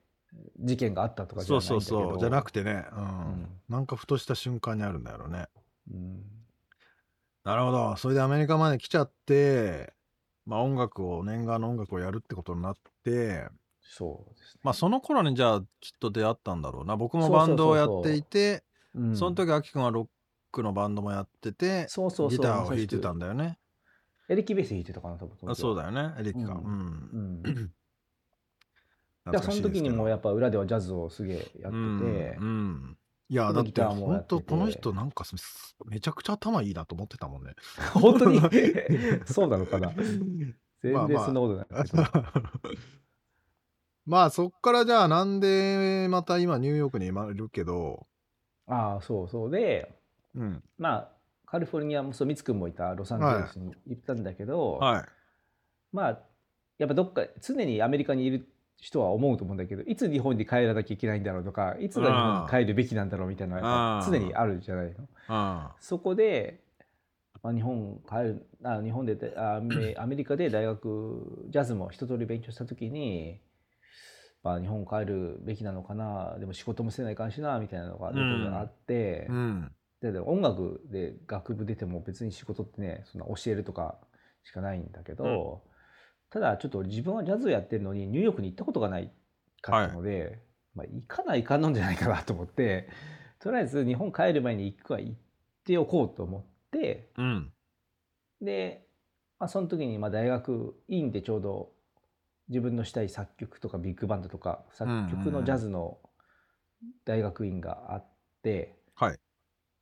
[0.59, 1.99] 事件があったとかじゃそうないんだけど。
[1.99, 3.03] そうそうじゃなくてね、うん。
[3.03, 3.47] ん。
[3.69, 5.47] なんかふとした瞬間にあるんだよね。
[5.91, 6.23] うん。
[7.43, 7.95] なるほど。
[7.97, 9.93] それでアメリカまで来ちゃって、
[10.45, 13.47] まあ、音楽を念願の音楽をやるってことになって、
[13.81, 14.59] そうですね。
[14.63, 16.95] まあ、その頃にじゃあきっと出会ったんだろうな。
[16.95, 18.63] 僕もそうそうそうバンドをやっていて
[18.93, 19.15] うん。
[19.15, 20.07] その時あきくんはロッ
[20.51, 22.37] クのバンドもやっててそうそうそう。
[22.37, 23.57] ギターを弾いてたんだよね。
[24.27, 26.15] エレキベース弾いてたかな多分あそうだよ、よね。
[26.19, 26.53] エレキか。
[26.53, 27.41] ううん。
[27.43, 27.71] うん、
[29.31, 32.97] だ懐からその時にもやっぱ裏ではジャズをすげえやってて、うんうん
[33.31, 35.35] いやでだって本当この人なんかす
[35.85, 37.53] めちゃくちゃ頭いいなと思ってたもんね。
[37.93, 38.41] 本当に？
[39.25, 39.93] そうなのかな？
[40.81, 41.67] 全然そんなことない
[44.07, 48.07] まあ そっからじゃあなんでまた今ニューヨークにいるけど、
[48.65, 49.51] ああそうそう。
[49.51, 49.93] で
[50.33, 51.11] うん、まあ
[51.45, 55.05] カリフォルニアもそうミツ君もいたロサンゼルスに行ったんだけど、はい。
[55.91, 56.19] まあ
[56.79, 58.47] やっぱどっか常にアメリカにいる
[58.79, 65.07] 人は思うと思うんだけどいつ日本に帰らなきゃいけないんだろうとかいつが日本に帰るべきなんだろうみたいな常にあるじゃないの。
[65.27, 66.61] あそこで、
[67.43, 73.41] まあ、日本帰るあ日本であアメ アメリカで大学ジャズも一通り勉強した時に、
[74.43, 79.71] まあ、日本帰るべきなのかなでも仕事もせないかんしなみたいなのがうんあって、うん。
[80.01, 83.97] でで音楽で学部出ても別に仕事ってねそんな教えるとか
[84.43, 85.61] しかないんだけど、
[86.29, 89.11] ただちょっと自分はジャズをやってるのにニューヨークに行ったことがない
[89.61, 90.39] かったので、
[90.75, 92.89] まあ、行かないかんのんじゃないかなと思って
[93.39, 95.13] とりあえず日本帰る前に行くは行っ
[95.65, 97.51] ておこうと思ってうん。
[98.41, 98.85] で、
[99.39, 101.71] まあ、その時にまあ大学院でちょうど
[102.49, 105.99] 自分のしたい作曲とかビッグバンドとか作曲のジャズの
[107.05, 108.07] 大学院があっ
[108.43, 109.17] て、はい。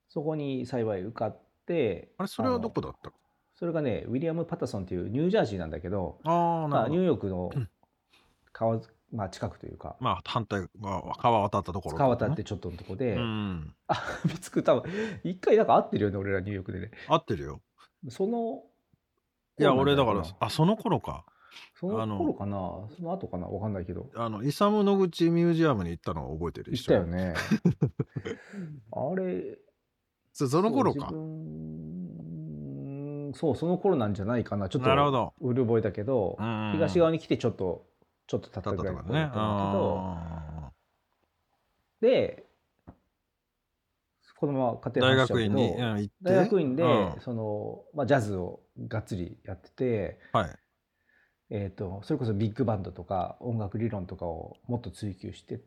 [0.09, 3.11] そこに幸い受かってあれそれはどこだった
[3.57, 7.03] それがねウィリアム・パタソンっていうニュージャージーなんだけど、ああ、まあ、ニュー。
[7.03, 7.49] ヨークの
[8.53, 8.79] 川、
[9.11, 9.95] まあ、近くというか。
[9.99, 13.73] まあ反対側川渡ったところ、川渡ってちょっとのとこで、うん。
[13.87, 14.83] あ見つく多分
[15.23, 16.91] 一回なんか会ってるよね俺らニューヨークでね。
[17.07, 17.61] 合ってるよ。
[18.09, 18.63] その
[19.59, 21.25] いや俺だからあその頃か。
[21.79, 22.57] その頃かな。
[22.95, 23.47] その後かな。
[23.47, 24.11] わかんないけど。
[24.15, 26.73] あのイサム野口ミュージアムに行ったのを覚えてる？
[26.73, 27.07] 行ったよ。
[27.07, 27.33] ね。
[28.93, 29.57] あれ
[30.31, 31.09] そその頃か。
[31.09, 31.15] そ
[33.33, 35.33] そうその頃なんじゃないかなちょっと。
[35.41, 37.85] うる覚えだけど、うん東側に来てちょっと
[38.27, 40.71] ちょっと経ったぐらいだったんだけど、あ
[42.01, 42.47] で
[44.39, 46.11] このまま家庭の話しちゃうけど学院にうん行って。
[46.21, 50.55] 大学院で、うんそのまあ、ジャズをがっつりやってて、はい。
[51.49, 55.59] えー、とそれこそビッグバンドとか音楽理論とかをもっと追求してっ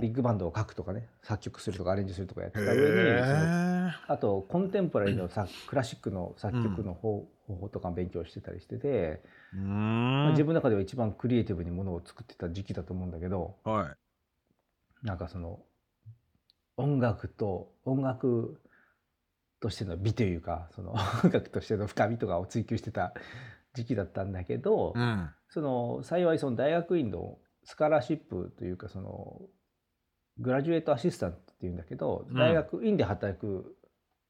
[0.00, 3.92] ビッグバンドを書くとかね作曲するとかアレンジするとかやってへた上に。
[4.08, 9.22] あとコンテンポラリーのさクラシックの作曲の方,、方法とかも勉強してたりしてて、
[9.52, 10.30] まあ、ん。
[10.32, 13.94] 自分の中では一番クリエイティブにものを作ってた時期だと思うんだけどは
[15.02, 15.06] い。
[15.06, 15.60] なんかその
[16.76, 18.60] 音楽と音楽
[19.60, 20.92] としての美というかその
[21.24, 23.14] 音楽としての深みとかを追求してた
[23.74, 25.30] 時期だったんだけど、うん。
[25.48, 29.42] その幸いその大学院のスカラーシップというかその
[30.38, 33.76] グラジュエートアシスタントっていうんだけど、うん大学院で働く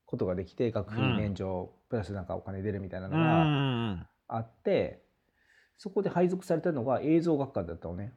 [0.07, 4.07] ことができて学費免除、プラスなんかお金出るみたいなうのがん。
[4.29, 5.03] あって、
[5.79, 8.15] そこで配属されたのが映像学科だったのね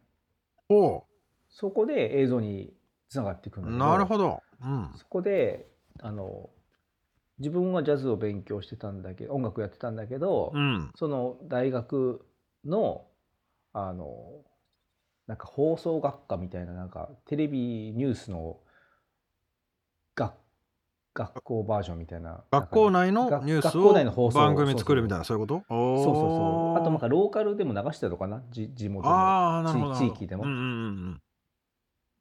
[0.70, 1.04] お
[1.50, 2.74] そこで映像に
[3.10, 4.42] つながっていくんだなるほど。
[4.62, 4.92] うん。
[4.96, 5.68] そこで
[6.02, 6.50] あの
[7.40, 10.92] 自分はジャズを勉強してたんだけど音楽やってたんだけど、うん。
[10.96, 12.26] その大学
[12.66, 13.08] の
[13.74, 14.06] あの
[15.30, 18.58] なんか放送学科みたいななんかテレビニュースの
[20.16, 20.34] 学
[21.14, 25.64] 学校バージョンみたいな学校内の学ニュース学校内の放送を番組作るみたいな、そういうこと？
[25.70, 26.82] そうそうそう。
[26.82, 28.42] あとなんか、かローカルでも流してたのかな？
[28.50, 29.08] じ地元。
[29.08, 30.62] の地地域でも、うんうんう
[31.12, 31.22] ん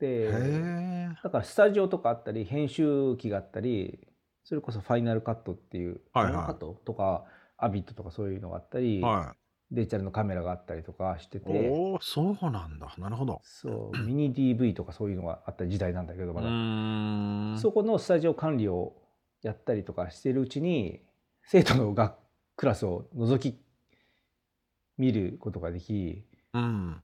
[0.01, 0.31] で
[1.25, 4.07] だからスタジオとかあったり編集機があったり
[4.45, 7.25] それこそファイナルカットっていう、ファイナルカットとか
[7.57, 9.03] アビットとかそういうのがあったり、え。
[9.03, 9.35] は
[9.71, 11.41] デジタルのカメラがあったりとかしてい。
[11.41, 12.95] ておお、そうなんだ。
[12.97, 13.41] なるほど。
[13.45, 17.61] そうミニ DV とかそういうのがあった時代なんだけどうまだ。
[17.61, 18.97] そこのスタジオ管理を
[19.43, 21.03] やったりとかしてるうちに
[21.43, 22.15] 生徒の学
[22.57, 23.59] クラスを覗き
[24.97, 27.03] 見ることができうん。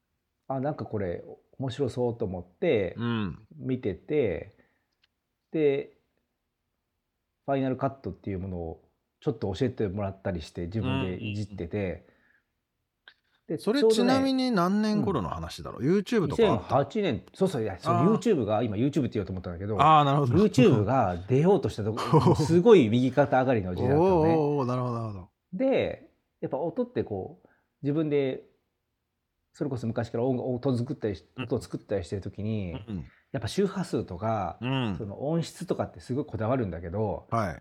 [0.48, 1.22] あなんかこれ
[1.58, 3.38] 面白そうと思ってうん。
[3.56, 4.54] 見てて、
[5.52, 5.90] で
[7.44, 8.80] ファイナルカットっていうものを
[9.20, 12.06] ちょっと教えてもらったりして自分でいじってて、
[13.46, 17.22] でそれちなみに何年頃の話だろう、YouTube とかあった？2008年。
[17.34, 20.34] そうそういやそうあー YouTube が今 YouTube って言おうと思ったんだけどああなるほど。
[20.34, 24.34] YouTube が 出ようとしたとこすごい右肩上がりの時代だったのね。
[24.34, 26.08] おなるほどなるほどで
[26.40, 27.48] やっぱ音ってこう
[27.82, 28.44] 自分で
[29.52, 33.04] それこそ昔から音楽音作ったり音を作ったりしてる時に、うん。
[33.30, 34.94] やっぱ周波数とか、うん。
[34.96, 37.60] その音質とかってすごいこだわるんだけどはい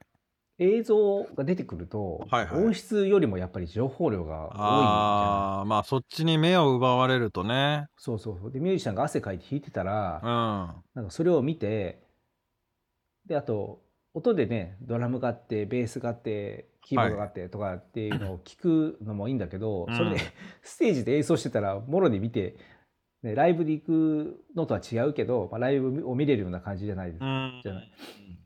[0.60, 2.64] 映像が出てくると、はいはい。
[2.64, 7.88] 音質よりもやっぱり情報量が多いじゃああまあそっちに目を奪われるとね。
[7.98, 8.52] そうそうそう。
[8.52, 10.84] でミュージシャンが汗かいて弾いてたら、うん。
[10.96, 12.04] なんかそれを見て
[13.26, 13.82] であと
[14.14, 19.96] 音でねドラムがあってベースがあってキーボードがあってとかっていうのを聞くのもいいんだけど、うん。
[19.96, 20.18] それで
[20.62, 22.56] ステージで演奏してたらもろに見て、
[23.24, 27.62] ね、ライブで行くのとは違うけど、まあ、ライブを見れるような感じじゃないですか、うん。
[27.64, 27.92] じゃない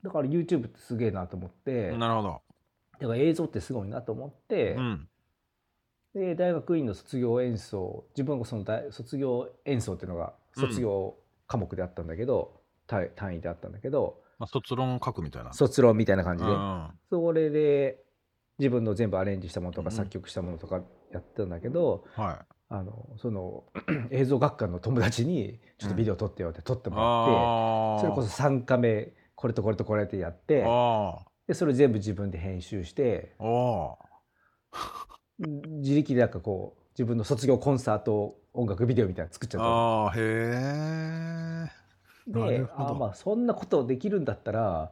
[0.07, 1.91] だから YouTube ってすげえなと思って。
[1.97, 2.41] なるほど。
[2.99, 5.09] だから映像ってすごいなと思って、うん。
[6.15, 11.15] で大学院の卒業演奏自分がその大卒業演奏っていうのが卒業
[11.45, 15.51] 科目であったんだけど、単単位であったんだけどまあ卒論書くみたいな。
[15.51, 18.01] 卒論みたいな感じで、うんそれで
[18.59, 19.95] 自分の全部アレンジしたものとかうん。
[19.95, 22.53] 作曲したものとかやってたんだけど、はい。
[22.69, 23.65] あのその
[24.11, 33.35] 映像学科の友達に「ちょっとビデオ撮ってよ」って撮ってもらって、それこそ3カメこれとこれとこれってやってあでそれ全部自分で編集して
[35.39, 40.05] 自力でなんかこう自分の卒業コンサート音楽ビデオみたいなの作っちゃったの。
[40.07, 41.69] ああへ
[42.27, 42.31] え。
[42.31, 42.89] なでるほど。
[42.89, 44.91] あまあそんなことできるんだったら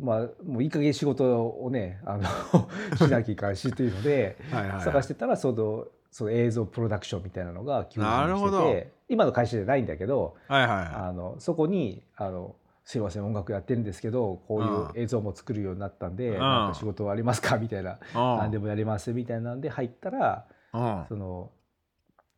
[0.00, 2.24] まあもういい加減仕事をねあの
[2.96, 4.80] しなきゃいかんしというのではいはい。
[4.82, 12.54] 探してたらそのその映像プロダクションみたいなのが急にしてて今の会社じゃないんだけどはいはいはあのそこにあの
[12.90, 14.56] 「すいません音楽やってるんですけどこ
[14.94, 16.38] ういう映像も作るようになったんで、うん。
[16.38, 21.04] なんか仕事はありますか?」みたいな「い何でもやります」みたいなんで入ったらうん。
[21.06, 21.52] その、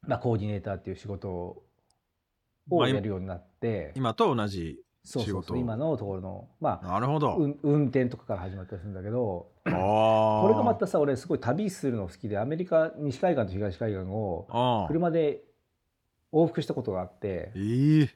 [0.03, 1.63] まあ、コーディネーターっていう仕事
[2.69, 5.43] まあをやるようになって、今と同じそうそう仕事を。
[5.43, 14.49] そう今のところのまあなるほど、うん運転とかから始まったりするんだけどこれがまたさ俺すごい旅するの好きでアメリカ西海岸と東海岸を
[14.89, 15.45] 車で
[16.33, 17.53] 往復したことがあって。
[17.55, 18.09] いい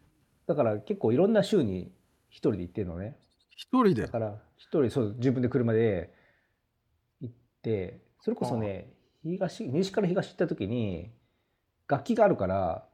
[0.47, 1.93] だから結構いろんな州に
[2.35, 3.17] 一人で行ってるのね。
[3.57, 4.03] 一人で？
[4.03, 6.13] だから一人そう自分で車で
[7.21, 8.93] 行ってそれこそね
[9.23, 11.13] 東西から東行った時に
[11.87, 12.85] 楽器があるから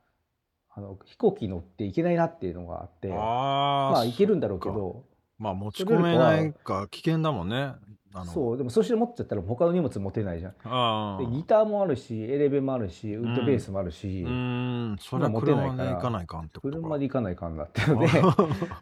[0.69, 3.15] あの飛行機乗って行けないなっていうのがあってあ
[3.89, 5.05] あまあ行けるんだろうけど
[5.39, 7.73] まあ持ち込めないか危険だもんね
[8.25, 10.53] そうでもそして持っちゃったら他の荷物持てないじゃん。
[11.33, 14.97] ギターもあるしエレベもあるしウッドベースもあるし、うーん。
[14.99, 16.83] それは持てないから車で行かないかんってことか。
[16.83, 18.09] 車で行かないかんなってので。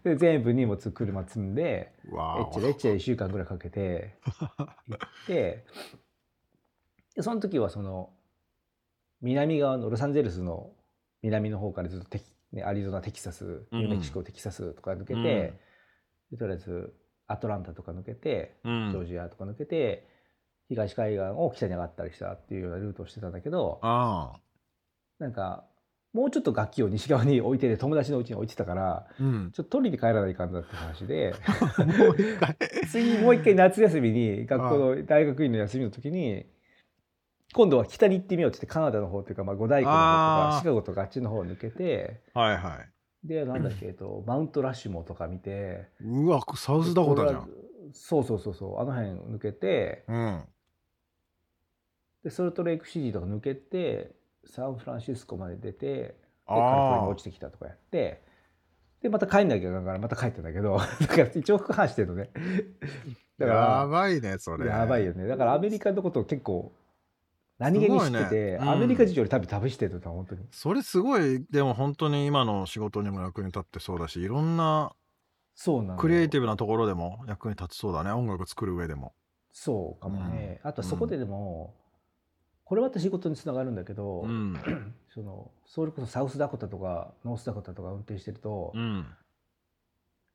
[0.14, 2.12] で全部荷物車積んでえっ
[2.53, 5.64] ちゃえっちゃ1週間ぐらいかけて 行って
[7.14, 8.11] でその時はその
[9.21, 10.71] 南側のロサンゼルスの
[11.23, 15.23] 南の方からずっとテキ、ね、アリゾナテキサスニューメキシコ、テキサスとか抜けて、うん。
[15.23, 15.57] で
[16.38, 16.95] とりあえず
[17.29, 18.91] アトランタとか抜けてうん。
[18.91, 20.09] ジョージアとか抜けて、
[20.69, 24.41] 東海岸を北に上がったりしたっていうようなルートをしてたんだけどああ。
[25.19, 25.64] なんか
[26.12, 29.51] もうちょっと楽器を西側に置いてて友達の家に置いてたからうん。
[29.53, 31.35] ちょっと取りに帰らないかんだって話で
[32.91, 36.47] 次もう一回夏休みに学校の大学院の休みの時に
[37.55, 40.05] 今度は北に行ってみようって言ってカナダの方っていうか、まあ、五大湖の方と
[40.53, 42.88] かシカゴとかあっちの方を抜けてはいはい
[43.24, 47.50] でなんだっけ、えっと、マウントラッシュモとか見てうわサウスダコタじゃん。
[47.92, 50.44] そうそうそうそうあの辺抜けてうん。
[52.24, 54.12] でソルトレイクシティとか抜けて
[54.46, 56.14] サンフランシスコまで出てで
[56.46, 58.22] カリフォルニア落ちてきたとかやって
[59.02, 62.31] でまた帰んなきゃいけないからまた帰ってんだけど だから一応副反してるのね。
[62.35, 62.38] あ
[63.38, 64.66] だからやばいねそれ。
[64.66, 65.26] やばいよね。
[65.26, 66.72] だからアメリカのことを結構
[67.59, 68.59] 何気に知ってて、ね。
[68.61, 68.71] うん。
[68.71, 70.49] アメリカ人より多分旅してると思う本当に。
[70.53, 71.44] それすごい。
[71.51, 74.92] でも本当に今の仕事にも役に立ってそうだしいろんな
[75.55, 78.12] そうなのクリエイティブブなところでも役に立ちそうだね。
[78.12, 79.12] 音楽作る上でも。
[79.51, 81.75] そうかもね、あとはそこででも、
[82.64, 84.57] これまた仕事につながるんだけど、うん。
[85.13, 89.04] そのそれこそサウスダコタとかノースダコタとか運転してると、うん。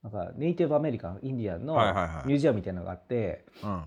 [0.04, 2.28] なんかネイティブアメリカンインディアンのはいはいはい。
[2.28, 3.86] ミュージアムみたいなのがあって、うん。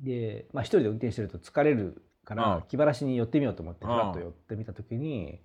[0.00, 2.62] で、まあ、一人で運転してると疲れるから、うん。
[2.68, 5.40] 気晴らしに寄ってみようと思ってうんふらっと寄ってみた時に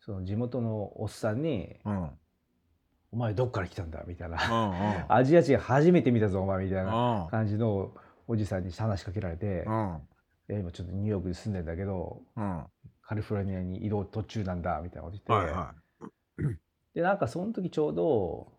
[0.00, 2.02] その地元のおっさんにうん。
[2.02, 2.10] うん
[3.12, 4.36] 「お前どっから来たんだ」みたいな。
[4.36, 7.28] うん アジア人初めて見たぞお前みたいなうん。
[7.28, 7.94] 感じの
[8.26, 9.64] おじさんに話しかけられて
[10.48, 12.66] 今ちょっとニューヨークに住んでんだけどうん。
[13.02, 16.58] カリフォルニアに移動途中なんだみたいなことはい言って、は
[16.94, 18.52] でなんかその時ちょうど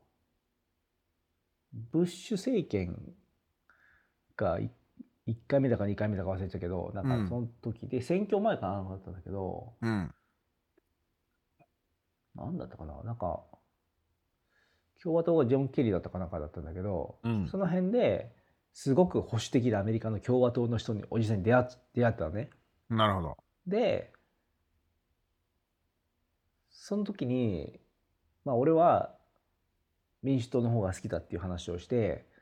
[1.92, 3.14] ブッシュ政権
[4.38, 4.70] がい
[5.28, 7.24] 1回目だか2回目だか忘れちゃったけどなんうん。
[7.24, 10.14] かその時で選挙前かなだったんだけど、うん。
[12.36, 13.02] なんだったかな？
[13.04, 13.44] なんか
[15.02, 17.48] 共和党がジョン・ケリーだったかなんかだったんだけど、うん。
[17.48, 18.32] その辺で
[18.74, 22.50] すごく保守的なアメリカの共和党の人におじさんに出会っ出会ったのね。
[22.90, 23.38] なるほど。
[23.66, 24.12] で
[26.70, 27.80] その時に
[28.44, 29.16] まあ俺は
[30.22, 32.35] 民主党の方が好きだっていう話をしてうん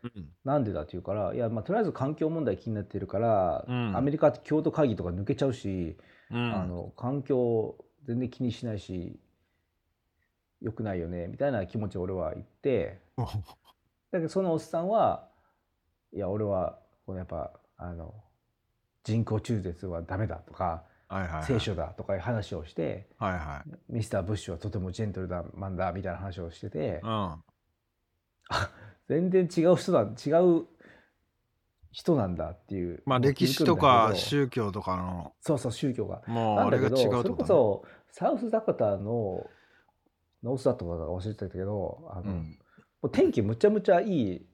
[0.44, 3.96] なんでだって言うからいやまあとりあえず環境問題気になってるから、うん。
[3.96, 5.98] アメリカって京都会議とか抜けちゃうし、
[6.32, 6.54] うん。
[6.54, 7.76] あの環境
[8.06, 9.20] 全然気にしないし
[10.62, 13.02] 良くないよねみたいな気持ちを俺は言って
[14.12, 15.30] だけどそのおっさんは
[16.12, 18.14] いや俺はこのやっぱあの
[19.04, 21.44] 人工中絶はダメだとかはいはいはい。
[21.44, 23.94] 聖書だとかいう話をしてはいはい。
[23.94, 27.44] ミスター・ブッシュはとてもジェントルマンだみたいな話をしててうん
[29.08, 30.66] 全然違う人だ違う
[31.92, 33.04] 人なんだっていう。
[33.06, 35.34] まあ歴史とか宗教とかの。
[35.42, 36.24] そうそう宗教が。
[36.28, 39.46] もうあれが違うってそれこそサウスダコタの
[40.44, 42.60] ノースダとかが忘れてたけどあの、うん。
[43.02, 44.46] もう天気むちゃむちゃいい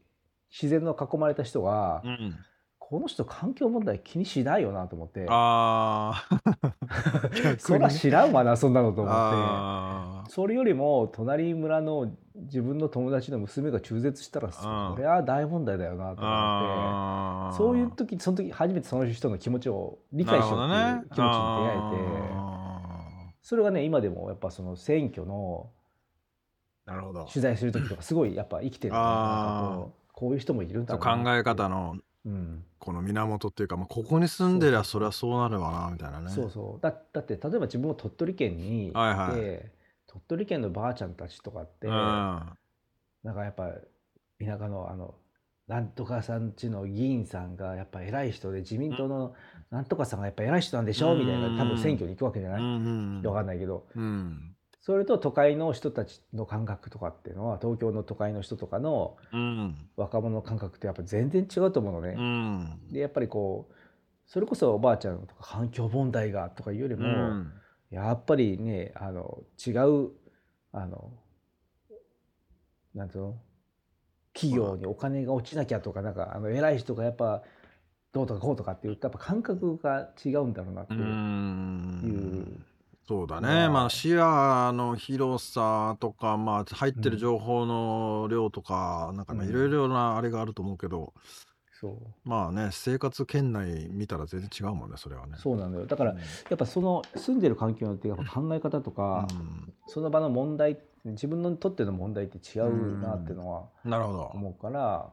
[0.52, 2.36] 自然の囲まれた人が、うん
[2.90, 5.28] この人環境問題気にしないよなと思って。
[5.30, 6.42] ああ
[7.60, 9.16] そりゃ知らんわなそんなのと思って。
[9.16, 17.58] あそれよりも隣村の自分の友達の娘が中絶したらそりゃ大問題だよなと思って。
[17.58, 21.98] そういう時その時初めてその人の気持ちを理解しようっていう気持ちに出会えて、
[22.32, 22.80] あ
[23.44, 27.26] それがね今でもやっぱその選挙のーなるほど。
[27.26, 31.96] 取材する時とかすごいやっぱ生きてるなんかこういう人もいるんだ考ろうなえ方の
[32.26, 36.30] うん、この源っていうか、まあ、ここに住んでりゃそりゃそうなるわなみたいなね。
[36.30, 36.82] そうそう。
[36.82, 39.72] だだって例えば自分も鳥取県にいて、はいはい。
[40.08, 41.94] 鳥取県のばあちゃんたちとかって、うん。
[41.94, 43.70] なんかやっぱ
[44.40, 45.16] 田舎のあの
[45.68, 49.34] なんとかさんちの議員さんがやっぱ偉い人で自民党の
[49.70, 51.20] なんとかさんがやっぱ偉い人なんでしょ、うん。
[51.20, 53.88] みたいな多分選挙に行くわけじゃない、うんわかんないけど。
[53.96, 54.49] うん
[54.90, 62.16] それと都会の人たちの感覚とかっていうのは東京の都会の人とかのうん若者の感覚ってやっぱ全然違うと思うのね。
[62.18, 63.74] うんでやっぱりこう
[64.26, 67.52] それこそおばあちゃんとか環境問題がとかいうよりも、うん
[67.92, 70.10] やっぱりねあの違う
[70.72, 71.12] あの
[72.96, 73.38] なんていうの？
[74.34, 77.44] 企業にお金が落ちなきゃとかなんかあの偉い人がやっぱ
[78.12, 81.04] どうとかこうとかっていうやっぱ感覚が違うんだろうなってういう。
[81.06, 82.66] ん
[83.10, 89.50] そうだまあねまあ視野の広さとかまあ入ってる情報の量とか、なんかねうん。
[89.50, 91.16] いろいろなあれがあると思うけど。
[91.82, 91.98] そう。
[92.24, 95.38] まあね生活圏内見たら全然違うもんねそれはね。
[95.38, 95.88] そうなのよ。
[95.88, 96.20] だからや
[96.54, 99.74] っぱその住んでる環境によってやっぱ考え方とか、うん。
[99.88, 104.32] その場の問題自分にとっての問題って違うなっていうのはなるほど。
[104.36, 105.10] 思うから、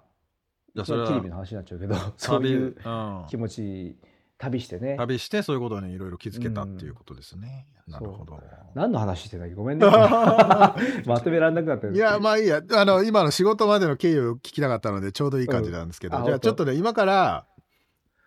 [0.74, 3.24] じゃあそれはテレビの話になっちゃうけどそういう旅うん。
[3.28, 3.96] 気持ち
[4.38, 4.96] 旅してね。
[4.98, 7.66] 旅してそういうことにいろいろ気づけたっていうことですね。
[7.88, 7.92] ん。
[7.92, 8.38] なるほど。
[8.74, 9.54] 何の話してない？
[9.54, 9.86] ごめんね。
[11.06, 12.60] まとめられなくなってるいやまあいいや。
[12.72, 16.48] あの今の仕事までの経緯を聞きたかったのでちょうどいい感じなんですけど、じゃあうんあ本当？
[16.48, 17.46] ちょっとね今から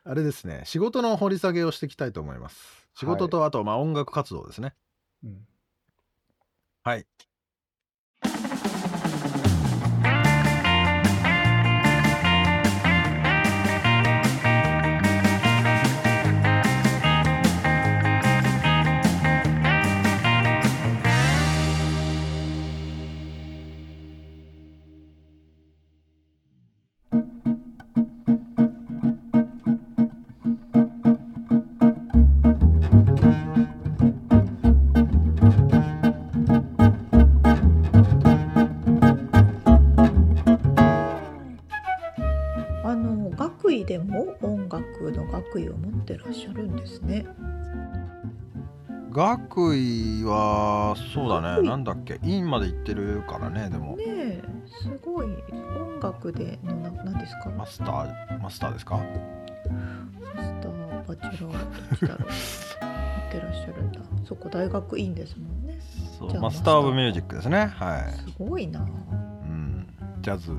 [0.03, 2.88] あれですね仕事の掘り下げをしていきたいと思います。
[2.95, 4.74] 仕事とあとまあ音楽活動ですね。
[5.24, 5.47] うん。
[6.84, 7.05] はい。
[46.80, 47.26] ですね。
[49.12, 51.68] 学位はそうだね。
[51.68, 52.20] なんだっけ？
[52.24, 53.98] 院まで行ってるからねでも。
[53.98, 54.44] ねえ
[54.84, 55.28] すごい。
[55.28, 57.50] 音楽でのななんですか？
[57.50, 58.98] マスターマスターですか？
[58.98, 62.36] マスターバチェラーだろう持
[63.28, 64.00] ってらっしゃるんだ。
[64.26, 65.80] そこ大学院ですもんね。
[66.20, 67.66] そうマスター・オブ・ミュージックですね。
[67.66, 68.82] はい、すごいな。
[68.82, 69.88] うん、
[70.22, 70.52] ジャズ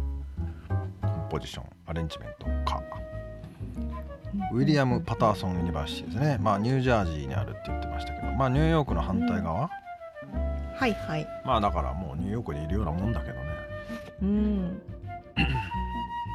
[1.03, 2.83] コンポジションアレンジメントか
[4.53, 6.39] ウィリアム・パターソン・ユニバーシティですね。
[6.41, 9.71] まあニュージャージーにあるって言ってましたけどまあニューヨークの反対側、
[10.75, 11.27] はいはい。
[11.45, 13.41] まあだからもうニューヨークにいるようなもんだけどね。
[14.23, 14.83] うん。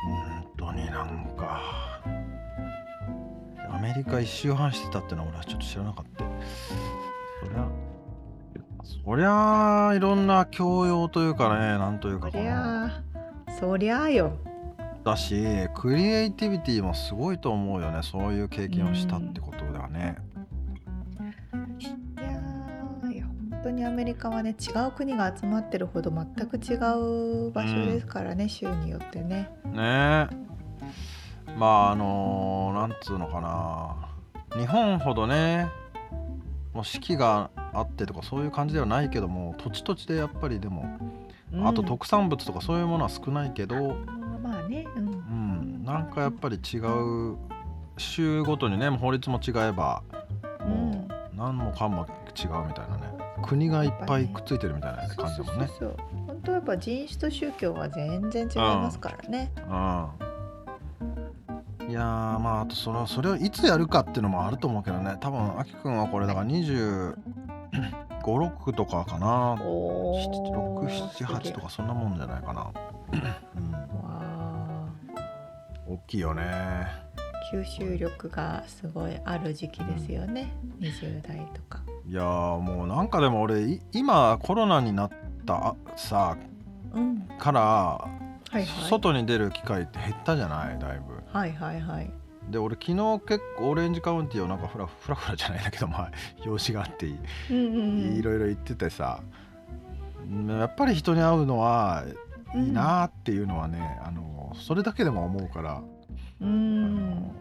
[0.08, 1.86] 本当になんか。
[3.72, 6.24] アメリカ一周半してたってのは俺はちょっと知らなかった。
[7.44, 7.68] そりゃ
[9.04, 13.04] そりゃあいろんな教養というかねなんというかそりゃあ
[13.60, 14.38] そりゃあよ
[15.06, 20.18] だしクリエイティビティもすごいと思うよねそういう経験をしたってことではね。
[23.62, 29.50] 本当にアメリカはね違う国が集まってるほど全く違う場所ですからね、州によってね。
[29.66, 30.28] ねえ
[31.58, 35.68] まああのなんつうのかな日本ほどね
[36.74, 40.86] もう四季があってとかそういう感じではないけども土地土地でやっぱりでも、
[41.64, 43.96] あとうん特産物とかそういうものは少ないけど、
[44.68, 45.08] ね、うん。
[45.08, 47.38] うん、なんかやっぱり違う
[47.98, 50.04] 州ごとにね法律も違えば
[50.60, 52.06] もう何もかも
[52.38, 53.16] 違うみたいなね。
[53.44, 55.68] 国がいっぱいくっついてるみたいな感じだもんね。
[55.68, 55.96] そうそうそう。
[56.28, 59.52] 本当やっぱ人種と宗教は全然違いますからね。
[59.58, 59.62] う
[61.86, 62.04] ん、いやー
[62.40, 65.18] まああとそのそれをいつやるかっていうのもあると思うけどね。
[65.20, 69.54] 多分あきくんはこれだから256とかかな。
[69.62, 70.26] おー。
[70.86, 72.72] 678とかそんなもんじゃないかな、
[73.56, 73.62] うん、
[75.88, 76.88] 大きいよね。
[77.52, 81.82] 吸収力がすごいある時期ですよね、20代とか。
[82.08, 85.10] いやーもうなんかでも俺い今コロナになっ
[85.46, 86.38] たさ
[86.94, 88.08] うん、からは
[88.54, 88.66] いはい。
[88.90, 90.80] 外に出る機会って減ったじゃない？
[90.80, 91.22] だいぶ。
[91.38, 92.12] はいはいはい。
[92.50, 96.12] で俺昨日結構オレンジカウンティーをなんかフラフラフラじゃないんだけどまあ
[96.46, 97.18] 用事があってい
[98.22, 99.20] ろいろ言っててさ。
[100.28, 102.04] うんやっぱり人に会うのは
[102.54, 105.82] いいなーっていうのはね、あのそれだけでも思うから、
[106.42, 107.32] うあんの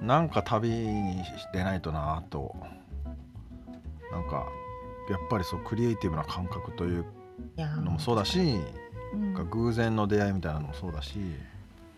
[0.00, 2.54] なんか旅に出ないとなーと
[4.10, 4.46] なんか
[5.10, 7.04] やっぱりそうクリエイティブな感覚という
[7.56, 8.38] のもそうだし、
[9.14, 9.34] うん。
[9.34, 11.18] なんか偶然の出会いみたいなのもそうだし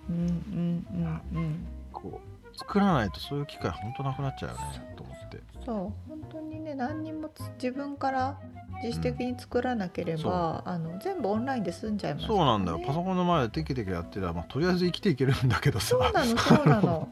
[0.09, 0.87] うんうん
[1.33, 1.67] うんうん。
[1.93, 5.41] こう作らないとそういう機会本当なくなっちゃうよねと思って。
[5.65, 5.77] そう
[6.09, 8.39] 本当にね何にもつ自分から
[8.85, 15.87] 自主的に作らなければ、あの全部オンラインで済んじゃいますそうなんだよ、ねパソコンの前でテキテキやってりゃ、まあ、とりあえず生きていけるんだけどさ。
[15.87, 17.09] そうなのそうなの。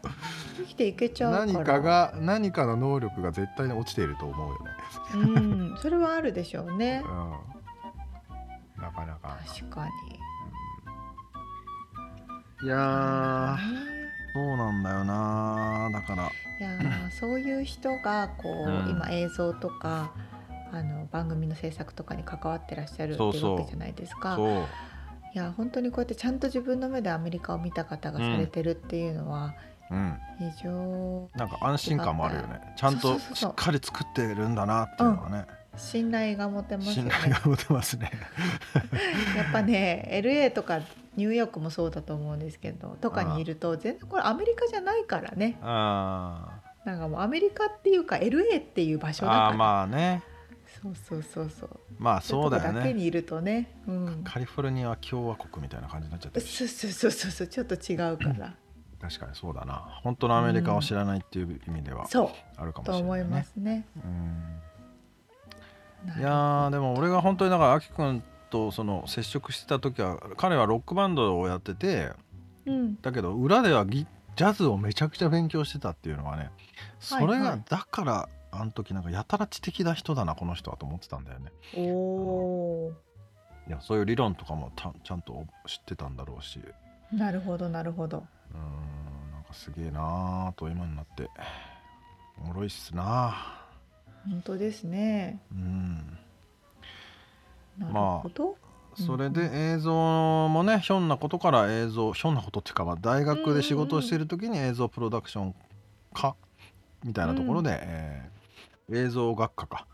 [0.59, 1.47] 生きていけちゃうから。
[1.47, 4.71] 何かが何かの能力が絶対に落ちていると思うよね、
[5.15, 5.41] う
[5.75, 5.79] ん。
[5.79, 7.03] それはあるでしょうね。
[7.09, 7.09] う
[8.79, 9.39] ん、なかなか。
[9.47, 9.93] 確かに。
[12.65, 13.57] いやー
[14.35, 16.31] そうなんだよなだから。
[16.61, 18.91] いやーそういう人がこう、うん。
[18.91, 20.13] 今映像とか
[20.73, 23.57] あの番組の制作とかに関わってらっしゃるってそうそういう。
[23.59, 24.37] わけじゃないですか。
[24.37, 24.49] そう。
[25.35, 29.55] いや本当にこうやってちゃんと自分の目でアメリカを見た方がされてるっていうのは
[29.91, 30.17] うん。
[30.39, 31.29] 非常。
[31.37, 32.61] なんか安心感もあるよね。
[32.77, 33.51] ちゃんとそうそうそう。
[33.51, 35.47] しっかり作ってるんだなっていうのがね、
[35.77, 37.11] 信頼が持てますよ信ね。
[37.23, 38.11] 頼が持てますね。
[39.37, 40.81] やっぱね LA とか
[41.17, 45.59] ニューヨークもそうだと思うんですけどとかにいると全然これアメリカじゃないからね。
[45.63, 49.49] あなんかもうアメリカっていうか LA っていう場所ーだから。
[49.49, 50.23] あーまあね
[50.83, 51.71] そうそうそうそう。
[51.99, 57.47] まあそうだよいとこだけねにいるとね、うん、カリフォルニアは共和国みたいな感じになっちゃってそうそうそうそうそう。
[57.47, 58.55] ちょっと違うから、
[59.01, 60.01] 確かにそうだな。
[60.03, 62.29] 本当のアメリカを知らないっていう意味ではそう。
[62.57, 63.87] あるかもしと思いれないねますね。
[64.05, 66.09] うん。
[66.09, 72.11] ないやーでも俺が本当にだからあきくんとその接触してた時は彼はロックバンドをやってて
[72.67, 74.07] うん、だけど裏ではギ
[74.37, 76.51] ジャズをめちゃくちゃ勉強してたっていうのはね
[77.01, 77.41] それはい。
[77.41, 81.51] はいがだからあの時なんかやたら知的な人だなこの人はと思ってたんだよね。
[81.75, 82.93] おお
[83.67, 86.61] いやそういう理論とかもたちゃんと知ってたんだろうし。
[87.13, 88.25] なるほどなるほど。
[88.55, 91.31] ーんなんかすげえなーと今になって。
[92.43, 93.35] おもろいっすな。
[94.29, 95.41] 本当ですね。
[95.51, 96.19] うん。
[97.79, 98.31] なるまあ。
[98.95, 105.55] それで映像もねひょんなことから映像ひょんなことっていうか、まあ、大学で仕事をしている時に映像プロダクション
[106.13, 106.37] 科
[107.03, 108.42] みたいなところで、えー
[108.91, 109.87] 映像学科か。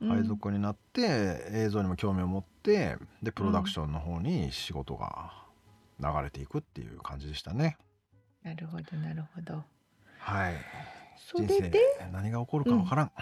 [0.00, 0.08] うん。
[0.08, 5.32] 配属になって、映像にも興味を持ってでプロダクションの方に仕事が
[6.00, 7.76] 流れていくっていう感じでしたね。
[8.42, 9.62] なるほどなるほど。
[10.18, 10.54] はい。
[11.16, 11.80] それで？
[12.12, 13.12] 何が起こるかわからん、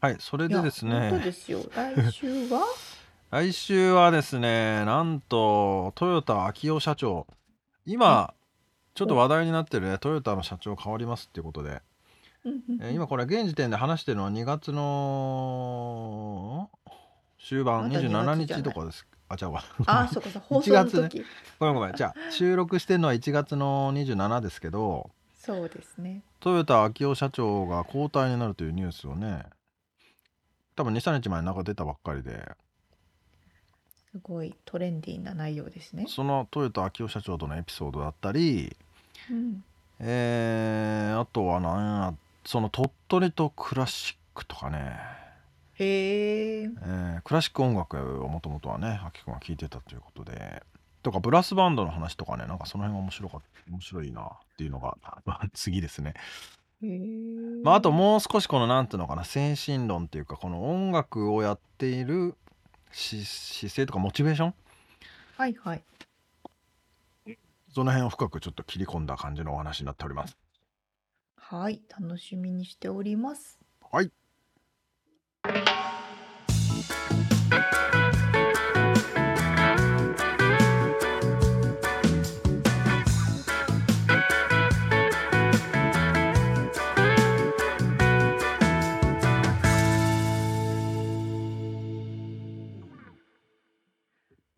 [0.00, 1.20] はいそれでですね。
[1.24, 1.60] ですよ。
[1.74, 2.62] 来週は？
[3.30, 7.26] 来週はですねなんとトヨタ秋夫社長。
[7.84, 8.34] 今
[8.94, 11.82] ちょっと話題になってるねトヨタの社長変わりますっていうことで、
[12.44, 16.70] うんうんえー今これ現時点で話してるのは2月の
[17.38, 18.62] 終盤まだ2 27月じゃない。
[18.62, 19.06] 日とかです。
[19.28, 21.24] あ違うわあそうかそう 放送の1月時、
[21.58, 21.94] ごめんごめん。
[21.94, 26.22] じゃあ収録してるのは1月の27ですけどそうですね。
[26.40, 29.46] トヨタ秋夫社長が交代になるというニュースをね
[30.76, 32.52] 多分23日前になんか出たばっかりで。
[34.12, 36.04] すごいトレンディーな内容ですね。
[36.08, 38.76] そのトヨタ秋夫社長とのエピソードだったり
[39.30, 39.64] うん、
[40.00, 42.14] えーあとは何や
[42.44, 44.96] その鳥取とクラシックとかね、
[45.74, 46.62] へえ。
[46.62, 50.62] えークラシック音楽をもともとはね秋君は聴いてたということで
[51.02, 54.26] とかブラスバンドの話とかねなんかその辺が面白か面白いなっ
[54.56, 56.14] ていうのがまあ 次ですね。
[57.62, 62.34] まあ、あともう少しこのなんていうのかな精神論っていうかこの音楽をやっている
[62.90, 64.54] し姿勢とかモチベーション？
[65.36, 65.82] はいはい。
[67.72, 70.36] その辺を深くちょっと切り込んだ感じのお話になっております。
[71.54, 73.60] はい、楽しみにしております。
[73.90, 74.10] はい。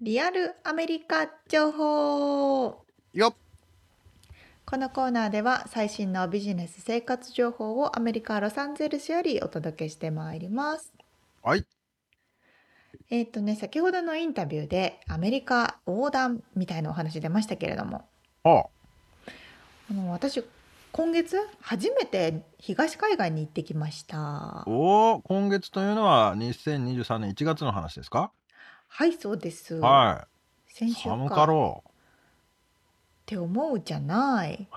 [0.00, 3.43] リアルアメリカ情報よっ
[4.74, 10.92] このコーナーでは最新のビジネス生活情報をアメリカ・ロサンゼルスよりお届けしてまいります。
[11.44, 11.64] はい。
[13.08, 18.04] えっ、とね先ほどのインタビューでアメリカ横断みたいなお話出ましたけれども。
[18.42, 18.64] あ
[19.90, 19.94] あ。
[19.94, 20.42] の私
[20.90, 24.64] 今月初めて東海岸に行ってきました。
[24.66, 28.32] おー今月というのは2023年1月の話ですか、
[28.88, 29.76] はいそうです。
[29.76, 30.26] は
[30.68, 30.72] い。
[30.74, 31.46] 先週寒かか
[33.24, 34.68] っろて思うじゃない。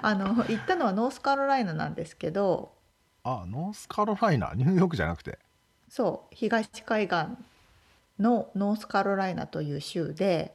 [0.00, 2.72] あの行ったのはノースカロライナなんですけど。
[3.24, 4.52] うあノースカロライナ？
[4.54, 5.40] ニューヨークじゃなくて？
[5.88, 7.26] そう東海岸
[8.20, 10.54] のノースカロライナという州で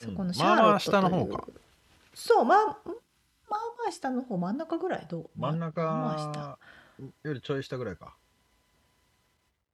[0.00, 1.46] そこのシャーロットという、まあまあ下の方か。
[2.12, 2.76] そうまあまあ
[3.48, 3.56] ま
[3.88, 5.30] あ下の方真ん中ぐらいどう？
[5.36, 6.18] 真ん中まあまあ
[6.98, 7.04] 下。
[7.22, 8.16] よりちょい下ぐらいか。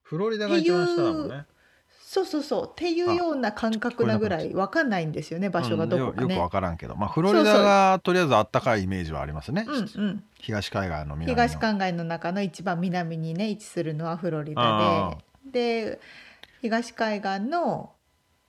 [0.03, 1.47] フロリダが一番下だもんね
[2.12, 2.68] そうそうそう。
[2.70, 5.48] っていうような感覚なぐらいわかんないんですよね。
[5.48, 6.24] 場所がどこかね。
[6.24, 6.50] うんよよくわ。
[6.50, 6.94] からんけど。
[6.94, 11.28] まあフロリダがとりあえずあったかいイメージはありますね、うんうん、東海岸の南の。
[11.28, 15.16] 東海岸の中の一番南にね位置するのはフロリダ
[15.50, 15.88] で。
[15.88, 16.00] で
[16.60, 17.92] 東海岸の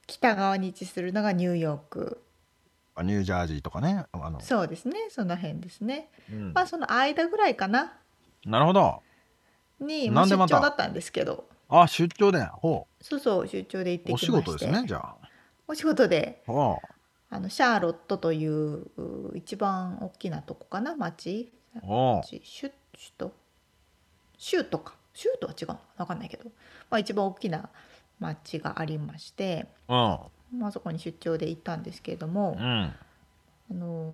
[0.08, 2.22] 北側に位置するのがニューヨーク。
[2.96, 4.04] あニュージャージーとかね。
[4.12, 4.96] あの、そうですね。
[5.10, 6.10] その辺ですね。
[6.30, 6.52] うん。
[6.54, 7.94] まあその間ぐらいかな。
[8.46, 9.02] なるほど。
[9.80, 11.46] に、まあ、出張だったんですけど
[11.82, 12.44] あ出張で。
[12.44, 14.52] ほそうそう出張で行っうお仕てきまして。
[14.52, 15.16] 事ですねじゃあ。
[15.68, 16.78] お仕事でほ
[17.30, 18.52] あのシャーロットという
[18.98, 21.52] う一番大きなとこかな町。
[21.76, 21.80] う。
[21.80, 22.42] ほ町。
[22.44, 23.34] シュ首都？
[24.38, 24.94] 州とか。
[25.14, 25.80] 州とは違うの？
[25.98, 26.46] 分かんないけど、
[26.90, 27.70] まあ、一番大きな
[28.20, 30.30] 町がありまして、ま
[30.64, 32.94] あそこに出張で行ったんですけれども、うん。
[33.72, 34.14] あの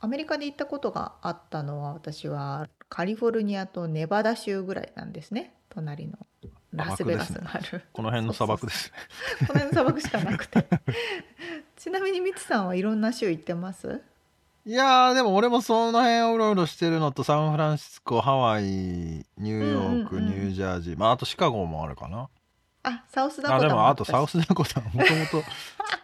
[0.00, 5.54] アメリカで行ったことがあったのは私はカリフォルニアとネバダ州ぐらいなんですね。
[5.68, 6.18] 隣の
[6.72, 8.92] ラスベガスがある、この辺の砂漠です
[9.40, 9.46] ね。
[9.48, 10.66] この辺の砂漠しかなくて。
[11.76, 14.00] ちなみにミツさんはいろんな州行ってます？
[14.66, 20.34] いやーでも俺もその辺をうろうろしてるのとサンフランシスコハワイニューヨーク、うんうんうん。
[20.34, 20.98] ニュージャージー。
[20.98, 22.28] まああとシカゴもあるかな。
[22.82, 25.42] あサウスダコタあでもあとサウスダコタもともと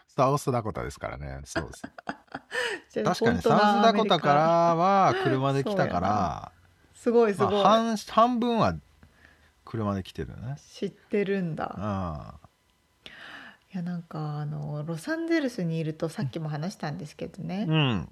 [0.08, 1.40] サウスダコタですからね。
[1.44, 1.82] そうです。
[3.04, 4.40] 確かにサウスダコタから
[4.74, 6.52] は車で来たから
[6.94, 8.74] すごいすごい、まあ、半半分は
[9.76, 10.56] 車で来てるよね。
[10.72, 12.40] 知ってるんだ。
[12.42, 12.46] う
[13.74, 18.08] いやなんかあのロサンゼルスにいるとさっきも話したんですけどね、んうん。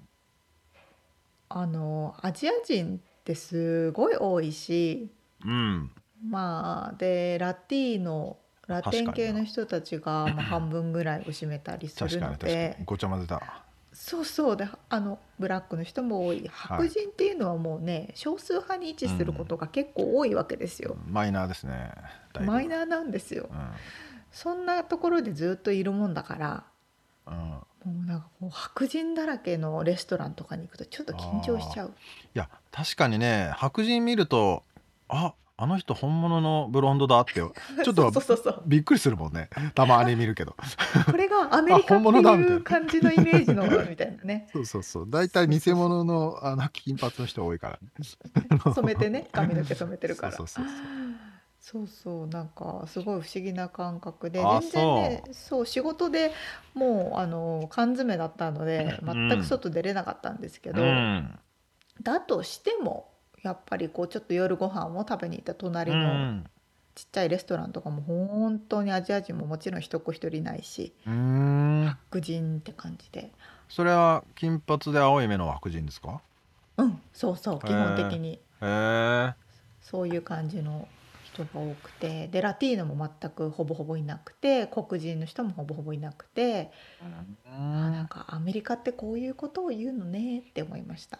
[1.49, 5.09] あのアジア人ってすごい多いし
[5.43, 5.91] うん。
[6.29, 8.37] まあでラティーノ
[8.67, 12.85] ラテン系の人たちがまあ半分ぐらいを占めたりするの確かに確かでに。
[12.85, 13.64] ごちゃ混ぜだ
[13.95, 14.57] そうそう。
[14.57, 16.47] であのブラックの人も多い。
[16.51, 21.91] 白人っていうのはもうね、少数派に位置することが結構多いわけですよ、マイナーですね。
[22.41, 23.49] マイナーなんですよ。
[23.49, 23.55] う
[24.31, 27.37] そんなところでずっといるもんだからんうん。
[27.37, 31.89] もうなんかこう白人だらけのレストランとかに行くとちょっと緊張しちゃう。
[31.89, 31.91] い
[32.37, 34.63] や確かにね白人見ると
[35.07, 38.11] ああの人本物のブロンドだって ちょっと
[38.65, 39.49] びっくりするもんね。
[39.73, 40.55] たまに見るけど。
[41.05, 44.49] これがアメリカっていう感じのイメージのみたいなね。
[44.51, 45.09] そうそうそう。
[45.09, 48.59] 大体偽物のあの金髪の人多いからね。
[48.75, 49.29] 染めてね。
[49.31, 50.33] 髪の毛染めてるから。
[50.33, 50.75] そうそうそう
[51.61, 51.87] そう。
[51.87, 54.43] そうなんかすごい不思議な感覚で。
[54.43, 55.65] あ全然ねそう。
[55.65, 56.33] 仕事で
[56.73, 59.29] もうあの缶詰だったのでうん。
[59.29, 61.39] 全く外出れなかったんですけど、うん。
[62.01, 63.14] だとしても
[63.45, 66.45] やっぱりこうちょっと夜ご飯を食べに行った隣うのん。
[66.95, 71.85] ちっちゃいレストランとかも本当にアジア人ももちろん一子一人いないしうーん。
[71.87, 73.31] 白人って感じで。
[73.69, 76.21] それは金髪で青い目の白人ですか？
[76.77, 78.33] うんそうそう基本的に。
[78.33, 79.33] へえ
[79.81, 80.87] そういう感じの
[81.23, 82.27] 人が多くて。
[82.29, 86.71] でラティーノも全くほぼほぼいなくて黒人の人もほぼほぼいなくて。
[87.47, 91.19] あなんかアメリカってこういうことを言うのねって思いました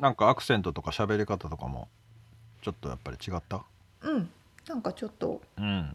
[0.00, 1.88] なんかアクセントとか喋り方とかも
[2.62, 3.64] ちょっとやっぱり違った？
[4.02, 4.30] うん。
[4.66, 5.94] なんかちょっとうん。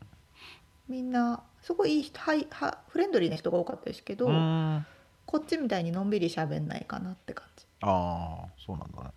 [0.88, 4.28] みんなすごいいい人はいはフレンドリーな人が多かったですけど、
[5.26, 7.66] こっちみたいにのんびり喋んないかなって感じ。
[7.82, 9.12] あそうなんだね。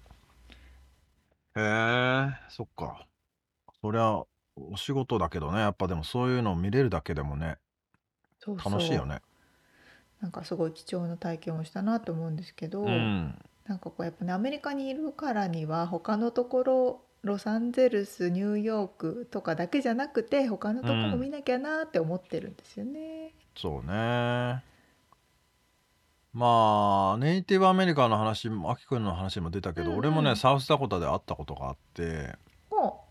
[1.54, 1.60] へ
[2.30, 3.06] えそっか。
[3.80, 4.20] そりゃ
[4.56, 5.60] お仕事だけどね。
[5.60, 7.56] やっぱでもそういうのを見れるだけでもね
[8.46, 9.20] 楽しいよね。
[10.20, 23.32] なんかすごい貴重な体験をしたなと思うんですけど、うんなんかこうやっぱねアメリカにいるからには他のところロサンゼルスニューヨークとかだけじゃなくて他のところも見なきゃなって思ってるんですよね。
[23.56, 24.64] そうね。
[26.32, 29.98] まあネイティブアメリカの話もアキ君の話も出たけど、うんうん。
[30.00, 32.34] 俺もねサウスダコタで会ったことがあって
[32.70, 33.04] も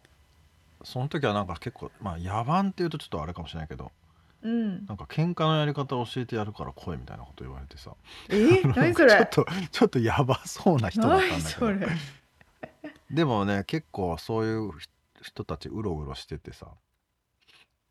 [0.84, 3.92] その時はなんか結構まあ野蛮っていうとちょっとあれかもしれないけど
[4.44, 7.92] う、うん、なんか喧嘩のやり方を教えてやるから来いみたいなこと言われてさ。
[8.30, 8.36] え？
[8.36, 9.12] ー、何それ？
[9.12, 11.66] ちょっと ちょっとやばそうな人だったんだけど。
[11.68, 11.88] 何それ？
[13.10, 14.72] でもね結構そういう
[15.22, 16.68] 人たちうろうろしててさ。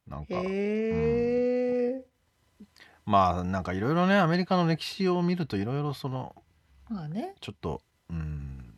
[0.07, 2.05] なんかへえ、
[3.07, 6.35] まあなんかいろいろねアメリカの歴史を見るといろいろその
[6.89, 7.35] まあね。
[7.41, 8.75] ちょっとうん。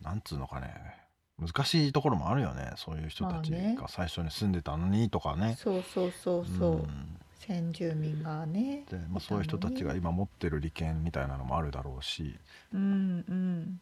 [0.00, 0.97] なんつうのかね
[1.38, 2.72] 難しいところもあるよね。
[2.76, 5.56] そういう人たちが最初に住んでたのにとかね。
[5.58, 7.18] そうそうそうそう、ん。
[7.38, 12.36] 先住民がねでまあ、そういう人たちが今持ってる利権みたいなのもあるだろうし。
[12.74, 13.80] うんうん。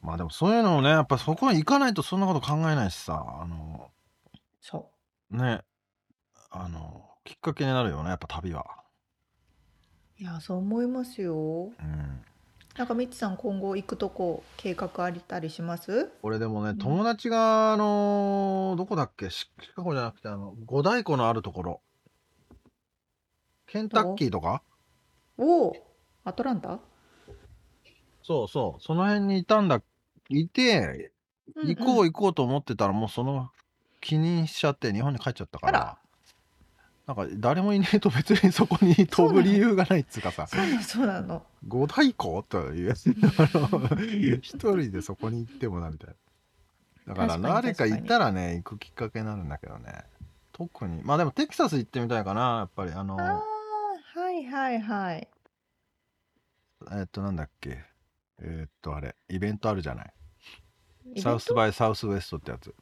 [0.00, 3.24] まあでもそういうのをねやっぱそこに行かないとそんなこと考えないしさ。
[3.40, 3.90] あの
[4.60, 4.88] そ
[5.30, 5.62] ね。
[6.50, 8.64] あのきっかけになるよねやっぱ旅は。
[10.20, 11.34] ういやそう思いますよ。
[11.34, 12.24] うん
[12.76, 16.10] なんかみちさん今後行くとこ計画ありたりします？
[16.22, 16.78] 俺でもねん。
[16.78, 19.28] 友達があのどこだっけ？
[19.28, 21.80] シシカゴじゃなくてあの五大湖のあるところ。
[23.66, 24.62] ケンタッキーとか？
[25.36, 25.76] おお
[26.24, 26.78] アトランタ？
[28.22, 28.82] そうそう。
[28.82, 29.82] その辺にいたんだ。
[30.30, 31.12] いて
[31.56, 33.50] 行こう行こうと思ってたらもうその
[34.00, 35.98] 気にしちゃって日本に帰っちゃったかあらら
[37.14, 40.46] なんか誰もいねえと別にそこに飛ぶ理由がないっつうかさ。
[40.46, 42.42] そうなの五大湖？
[42.48, 42.88] という。
[42.88, 43.12] やつあ
[43.62, 46.14] の一人でそこに行ってもなみたい
[47.06, 47.14] な。
[47.14, 50.04] だから誰か確かに行ったらね行くきっかけになるんだけどね。
[50.52, 51.02] 特に。
[51.02, 52.92] まあでもテキサス行ってみたいかなやっぱり。
[52.92, 53.42] あのああ
[54.20, 55.28] はいはいはい。
[56.92, 57.84] えっとなんだっけ。
[58.40, 60.12] えっとあれイベントあるじゃない。
[61.20, 62.74] サウスバイサウスウエストってやつ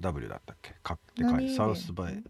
[0.00, 0.74] SXSW だったっけ？
[0.82, 2.22] かって書いサウスバイ。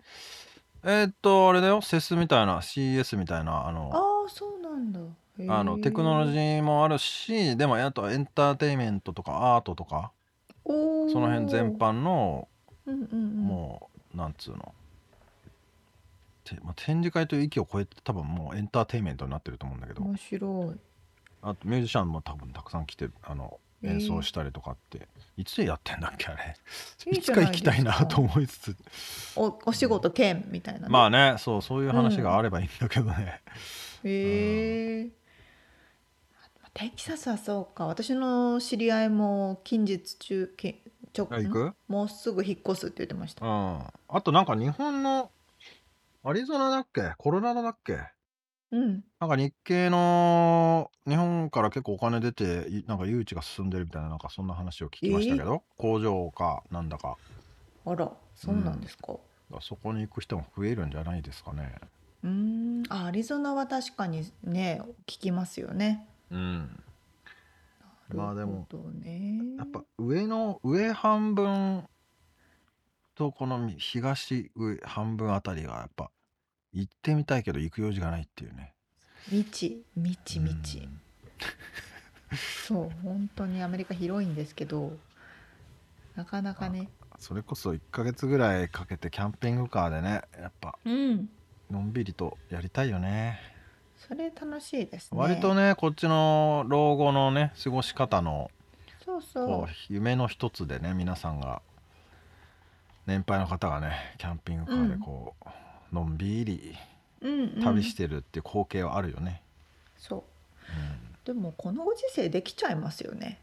[0.85, 1.81] えーっとあれだよ。
[1.83, 5.01] セスみたいな CS みたいなあのああそうなんだ。
[5.39, 10.13] へあのテクノロジーーもあるしでもあとエンターテインメントとかアートとか。
[10.65, 10.73] そ
[11.21, 12.49] の辺全般の
[12.87, 13.37] うんうんうん。
[13.47, 14.75] もうなんつうの。
[16.43, 20.03] てまあ、展示会という域を超えて多分もうエンターテインメントになってると思うんだけど。
[20.03, 20.81] 面白い。
[21.43, 26.57] あとミュージシャンも多分たくさん来てあの演奏したりとかって、いつやってんだっけあれ。
[27.13, 28.77] いつか行きたいなと思いつつ。
[29.37, 33.43] おお仕事兼みたいなね、まあねそうそういう話があればいいんだけどね、
[34.05, 35.09] へえ
[36.75, 37.87] テキサスはそうか。
[37.87, 40.75] 私の知り合いも近日中き
[41.13, 41.75] ちょあ行く？
[41.89, 43.47] もうすぐ引っ越すって言ってました。
[43.47, 43.83] うん。
[44.09, 45.31] あとなんか日本の
[46.23, 47.13] アリゾナだっけ？
[47.17, 47.99] コロラドだっけ？
[48.73, 49.05] うん。
[49.19, 57.17] なんか日系の日本から結構お金出ていなんか誘致が進んでるみたいななんかそんな話を聞きましたけど、工場かなんだか。
[57.87, 59.15] あらそうなんですか。
[59.61, 61.75] そこに行く人も増えるんじゃないですかね。
[62.25, 62.83] うーん。
[62.91, 66.07] あアリゾナは確かにね聞きますよね。
[66.31, 66.83] うん。
[68.13, 68.67] まあでも
[69.59, 71.85] やっぱ上の上半分
[73.15, 76.11] とこの東上半分あたりがやっぱ
[76.81, 78.75] 行ってみたいけど行く用事がないっていうね。
[79.25, 79.85] 未知。
[79.97, 80.79] 未知未知。
[80.79, 81.01] うん
[82.67, 84.93] そう本当にアメリカ広いんですけど
[86.17, 86.89] なかなかね。
[87.19, 91.29] それこそ1ヶ月ぐらいかけてキャンピングカーでねやっぱうん。
[91.71, 93.41] のんびりとやりたいよね。
[93.97, 95.19] それ楽しいですね。
[95.19, 98.51] 割とねこっちの老後のね過ごし方の
[99.05, 101.63] そうそう夢の一つでね皆さんが
[103.07, 105.49] 年配の方がねキャンピングカーでこう、
[105.97, 106.77] のんびり
[107.21, 107.63] うんうん。
[107.63, 109.43] 旅してるっていう光景はあるよね、
[109.97, 110.23] そう。
[110.69, 111.35] うん。
[111.35, 113.41] でもこのご時世できちゃいますよね。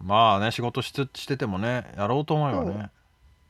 [0.00, 2.90] まあね仕事ししててもねやろうと思えばね。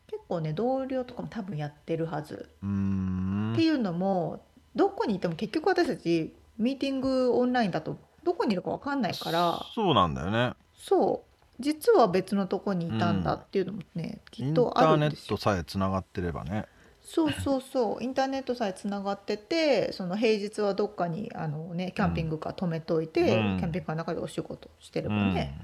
[0.06, 3.52] 結構ね同僚とかも多分やってるはず、うーん。
[3.54, 4.44] っていうのも
[4.76, 9.64] どこにいても結局私たちミーティングオンラインだとどこにいるか分かんないから。
[9.74, 10.52] そうなんだよね。
[10.76, 11.34] そう。
[11.60, 15.36] 実は別のとこにいたんだっていうのもね、きっインタとあーネるんですよ。
[15.36, 16.66] ットさえつながってればね
[17.04, 18.02] そうそうそう。
[18.02, 23.58] インターネットさえつながっててその平日はどっかにあの、ね、キャンピングカー止めといて、うん。
[23.58, 25.28] キャンピングカーの中でお仕事してれうん。
[25.28, 25.58] ばね、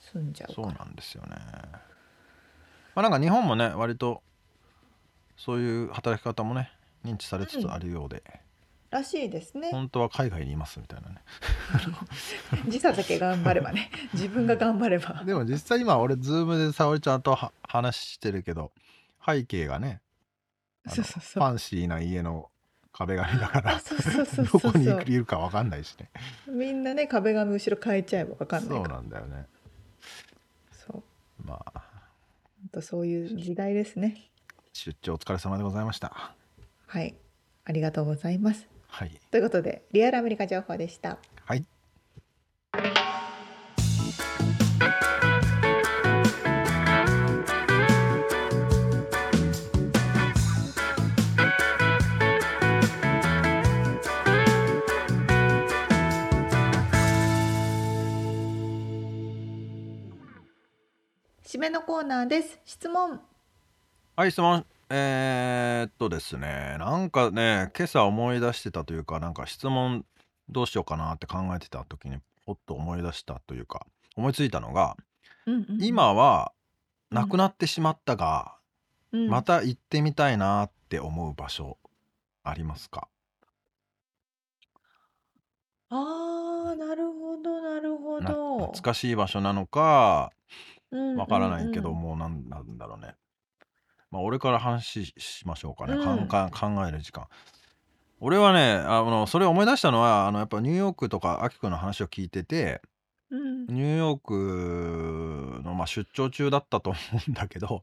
[0.00, 0.68] 済んじゃうから。
[0.68, 1.36] そうなんですよね。
[2.94, 4.22] まあなんか日本もね割と
[5.36, 6.70] そういう働き方もね
[7.04, 8.22] 認知されつつあるようで、
[8.90, 9.70] らしいですね。
[9.70, 11.16] 本当は海外にいますみたいなね。
[12.68, 13.90] 時差だけ頑張ればね。
[14.12, 15.24] 自分が頑張れば。
[15.24, 18.70] でも実際今俺ズームで沙織ちゃんとは話してるけど
[19.26, 20.00] 背景がね
[20.88, 21.42] そうそうそう。
[21.44, 22.50] ファンシーな家の
[22.92, 23.80] 壁紙だから
[24.36, 26.10] どこにいるか分かんないしね。
[26.46, 29.46] みんなね壁紙後ろ変えちゃえば分かんないそうなんだよね。
[30.72, 31.02] そう。
[31.44, 31.72] まあ。
[31.74, 34.30] 本当そういう時代ですね。
[34.72, 36.34] 出張お疲れ様でございました。
[36.86, 37.14] はい。
[37.64, 38.68] ありがとうございます。
[38.88, 39.20] はい。
[39.30, 41.18] ということでリアルアメリカ情報でした。
[41.44, 41.64] はい
[61.62, 62.58] めのコーナーです。
[62.64, 63.20] 質問。
[64.16, 64.66] はい質問。
[64.90, 66.74] えー、っとですね。
[66.80, 70.04] なんかね今朝思い出してたというかなんか質問
[70.48, 73.86] どうしようかなって考えてた時にポッと思い出したというか
[74.16, 74.96] 思いついたのが
[75.46, 75.66] うんうん。
[75.68, 76.50] うん今は
[77.12, 78.56] なくなってしまったが、
[79.12, 79.28] うん。
[79.28, 81.78] また行ってみたいなって思う場所
[82.42, 83.06] ありますか？
[85.90, 88.58] あーなるほどなるほなど。
[88.58, 90.42] 懐かしい場所なのかうん
[91.16, 93.14] わからないけど、もうなんなんだろうね。
[94.10, 96.28] まあ俺から話ししましょうかね、うん。
[96.28, 97.26] かんか考える時間。
[98.20, 102.80] 俺はねあのそれを思い出したのはあのやっぱニューヨークとかアキくんの話を聞いてて
[103.30, 103.66] うん。
[103.66, 104.20] ニューヨー
[105.58, 107.82] クの、まあ、出張中だったと思うんだけど、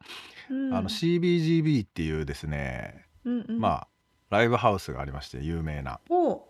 [0.49, 0.74] うん。
[0.74, 3.60] あの CBGB っていうですね、うんうん。
[3.60, 3.88] まあ
[4.30, 6.47] ライブハウスがありまして有名な、お。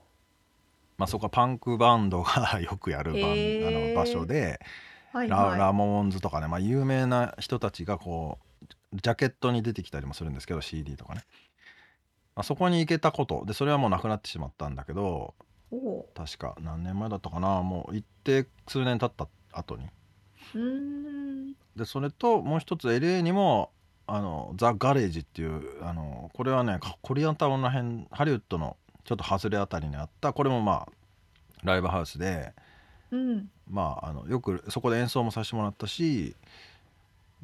[0.98, 4.66] まあ、そこはパンクバンドがよくやるあの場所で、ラ
[5.12, 5.60] はいはい。
[5.60, 11.24] ラモーンズとかね、まあ、有名な人たちがこうジャケットに出てきたりもするんですけど CD とかね、
[12.36, 13.44] まあ、そこに行けたこと。
[13.46, 15.34] でそれはもうなくなってしまったんだけど
[15.72, 17.62] お確か何年前だったかな。
[17.62, 19.90] もう行って数年経った後に。
[21.76, 23.72] でそれともう一つ LA にも
[24.08, 30.34] あのザ・ガレージっていうあのこれはねかコリアンタウンらへんハリウッドのちょっと外れあたりにあった。
[30.34, 30.92] これもまあ
[31.64, 32.54] ライブハウスで
[33.12, 33.50] うん。
[33.70, 36.36] まああのよくそこで演奏もさせてもらったし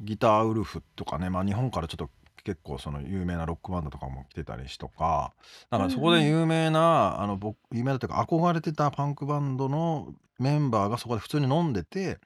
[0.00, 2.10] ギターウルフとかね、まあ、日本からちょっと
[2.44, 5.32] 結構その有名なロックバンドとかも来てたりしとか
[5.70, 12.18] だからそこで有名な、あの僕有名だというか憧れてたパンクバンドのメンバーがそこで普通に飲んでて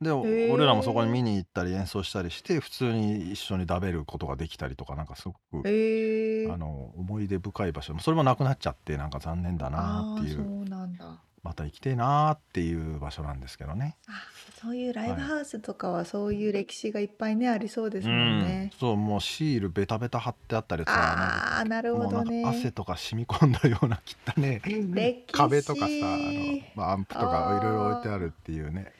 [0.00, 7.94] で俺らもそこに見に行ったり演奏したりして普通に一緒に食べることができたりとかなんかすごく、えー、あの思い出深い場所。
[7.98, 10.36] それもなくなっちゃってなんか残念だなっていう。
[10.36, 13.96] そうなんだまた行きてえなっていう場所なんですけどね。
[14.08, 14.12] あ
[14.60, 18.70] そういうライブハウスとかはそういう歴史がいっぱいねありそうですもんね。
[18.72, 22.42] うん、そうもうシールベタベタ貼ってあったりさああなるほどね。
[22.42, 24.02] なんか汗とか染み込んだような
[24.36, 24.60] 汚ね。
[24.66, 25.32] 歴史。
[25.32, 28.92] 壁とかさあの、まあ、アンプとかいろいろ置いてあるっていうね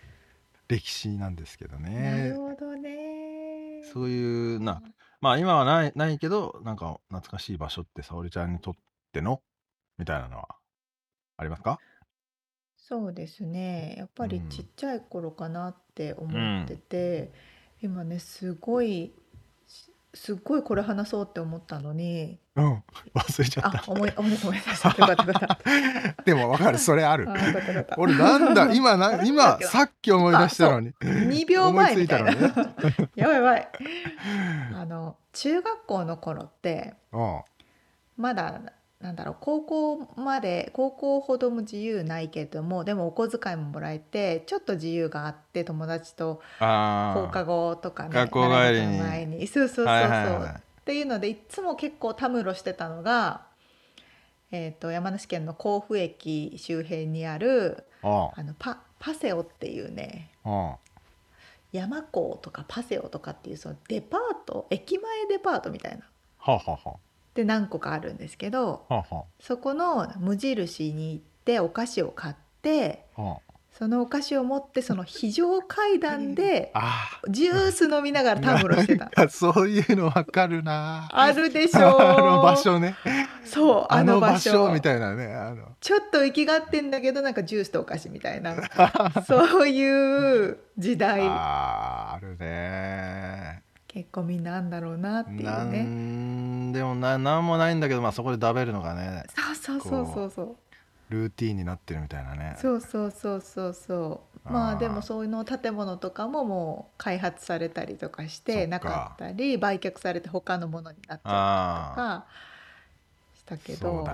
[0.68, 3.82] 歴史なんですけどなねるほどね。
[3.92, 4.82] そういうな
[5.20, 8.74] まあ今はないないけどなんか懐かしい場所って沙織ちゃんにとっ
[9.12, 9.42] ての？
[9.98, 10.48] みたいなのは
[11.36, 11.78] ありますか？
[12.90, 13.94] そうですね。
[13.96, 14.48] やっぱりうん。
[14.48, 17.30] ちっちゃい頃かなって思ってて、
[17.80, 19.12] 今ねすごい
[19.68, 22.82] すすっごいこれ話そうって思ったのにうん。
[23.14, 24.60] 忘れちゃっあ思い思い出した思い。
[24.60, 26.14] 出したよかったよかった。
[26.16, 26.78] た でもわかる。
[26.78, 27.30] それある。
[27.30, 27.94] あよかったよかった。
[27.96, 30.92] 俺なんだ 今ななんだ今っけなさっき思い出したのに。
[31.00, 33.10] 2秒前みたいな思いついたのね。
[33.14, 33.68] やばいやばい。
[34.74, 37.40] あの中学校の頃ってうん。
[38.16, 38.60] まだ
[39.00, 48.98] なんだろう高校まで高校ほども自由ないけどもでもお小遣いももらえてちょっと自由があって友達と放課後とかね学校帰りに。
[48.98, 49.46] 前に。
[49.46, 53.42] そうそうそうそう、はいはいはいっていうのでいつも結構たむろしてたのが、
[54.50, 58.42] えー、と山梨県の甲府駅周辺にあるああ。
[58.42, 60.76] のパパセオっていうねあ
[61.70, 66.04] 山港とかパセオとかっていうそのデパート駅前デパートみたいな。
[66.38, 66.96] はあはあは
[67.34, 69.14] で何個かあるんですけどあはあ。
[69.14, 73.22] はそこの無印に行ってお菓子を買ってあ。
[73.22, 73.38] は
[73.72, 79.04] そのお菓子を持ってその非常階段であジュース飲みながらたむろしてた。
[79.04, 81.08] なんかそういうのわかるな。
[81.10, 82.00] あるでしょう。
[82.00, 82.94] あの場所ね。
[83.44, 85.68] そうあの場所みたいなねあの。
[85.80, 88.54] ちょっと行きがってんだけどなんかジュースとお菓子みたいな。
[89.26, 91.22] そういう時代。
[91.22, 93.62] あーあるね
[93.92, 100.56] 結構みんなあんだろうなっていうなねんでもななんもないんだけどまあそこで食べるのがねそうそうそうそうそう。
[101.08, 102.56] ルーティーンになってるみたいなね。
[102.60, 104.52] そうそうそうそうそう。
[104.52, 112.26] まあでもそういうの建物とかももう開発されたりとかしてなかったり売却されて他のものになっちゃったりとか
[113.34, 114.08] したけそど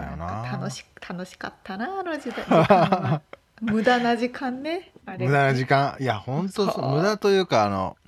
[0.50, 3.20] 楽し楽しかったなあの時代。
[3.60, 5.26] 無駄な時間ねあれ。
[5.26, 5.96] 無駄な時間。
[6.00, 6.96] いや本当そう。
[6.96, 7.98] 無駄というかあの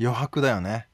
[0.00, 0.88] 余白だよね。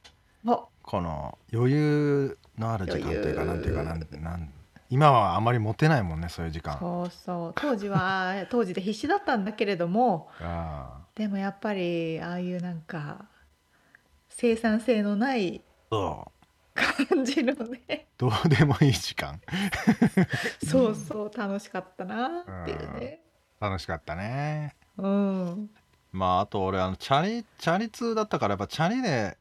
[0.47, 0.69] お。
[0.83, 4.53] この余裕のある時間というかなんていうかなんなん
[4.91, 6.79] 今はあまり持てないもんねそういう時間。
[6.79, 7.53] そうそう。
[7.57, 13.27] 当時は 当時で必死だったんだけれどもあでもやっぱりああいうなんか
[14.29, 17.07] 生産性のないあそう。
[17.09, 18.07] 感じのね。
[18.17, 19.41] どうでもいい時間。
[20.65, 21.33] そうそう。
[21.37, 23.21] 楽しかったなっていうね。
[23.61, 24.77] 楽しかったね。
[24.97, 25.71] うん
[26.13, 29.37] まああと俺あのチャリチャリ通だったからやっぱチャリで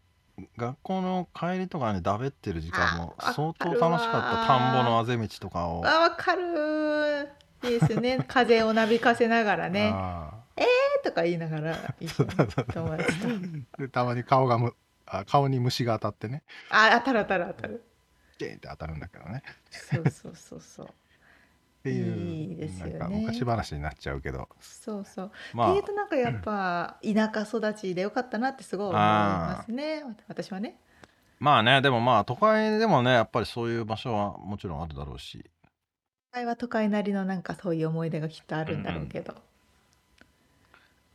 [0.58, 4.48] 学校の帰りとかにだべってる時間もあ相当楽しかった。
[4.48, 5.86] 田んぼのあぜ道とかを。
[5.86, 7.30] あわかる
[7.64, 8.24] いいですね。
[8.28, 9.92] 風をなびかせながらね。
[9.94, 10.66] あ「えー!」
[11.04, 12.30] とか言いながら一緒に。
[12.30, 14.76] 友達とーでたまに顔がむ
[15.08, 16.44] あ顔に虫が当たってね。
[16.70, 17.84] あ当たる当たる当たる。
[18.38, 19.42] ジェーンって当たるんだけどね。
[19.72, 20.88] そうそうそうそう
[21.88, 22.94] っていういいですよね。
[23.00, 24.50] なんか昔話になっちゃうけど。
[24.60, 25.32] そうそう。
[25.54, 30.04] まっていうとなんかやっぱ 田舎育ちでよかったなってすごい思いますね。
[30.28, 30.80] 私はね。
[31.40, 35.46] まあねでもまあ都会でもねやっぱりそういう場所はもちろんあるだろうし。
[36.32, 39.34] 都会は都会なりのなんかそういう思い出がきっとあるんだろうけど、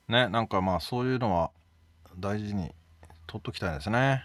[0.08, 1.50] ねなんかまあそういうのは
[2.18, 2.72] 大事に
[3.26, 4.24] 取っときたいですね。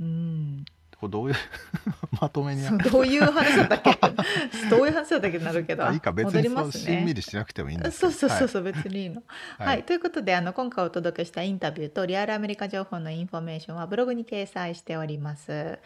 [0.00, 0.64] うん、
[1.02, 1.36] これどういう
[2.20, 3.98] まとめにどういう話だったっけ？
[4.70, 5.84] どういう話だったっけなるけど。
[5.84, 9.24] あいいか別にそうしんみりしなくてもいいんですそうそうそううそう、別にいいの。
[9.58, 9.80] ははい。
[9.80, 15.80] い、ということであの今回お届けしたインタビューとリアルアメリカ情報のインフォメーションはブログに掲載しております。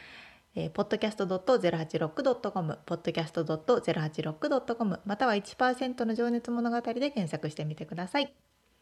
[0.55, 8.35] えー、podcast.086.com、podcast.086.com、または1%の情熱物語で検索してみてください。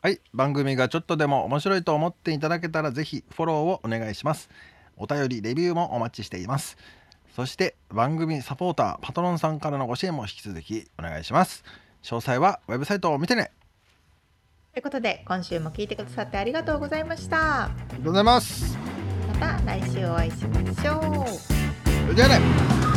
[0.05, 4.51] はい、番組がちょっとでも面白いと思っていただけたらぜひフォローをお願いします
[4.97, 6.77] お便りレビューもお待ちしています。
[7.35, 11.65] そして番組サポーターパトロンさんからのご支援も引き続きお願いします。
[12.03, 13.51] 詳細はウェブサイトを見てね。
[14.73, 17.65] ということで今週も聞いてくださってありがとうございました。
[17.65, 18.77] ありがとうございます。
[19.41, 21.25] また来週お会いしましょ
[22.11, 22.15] う。
[22.15, 22.94] じゃあね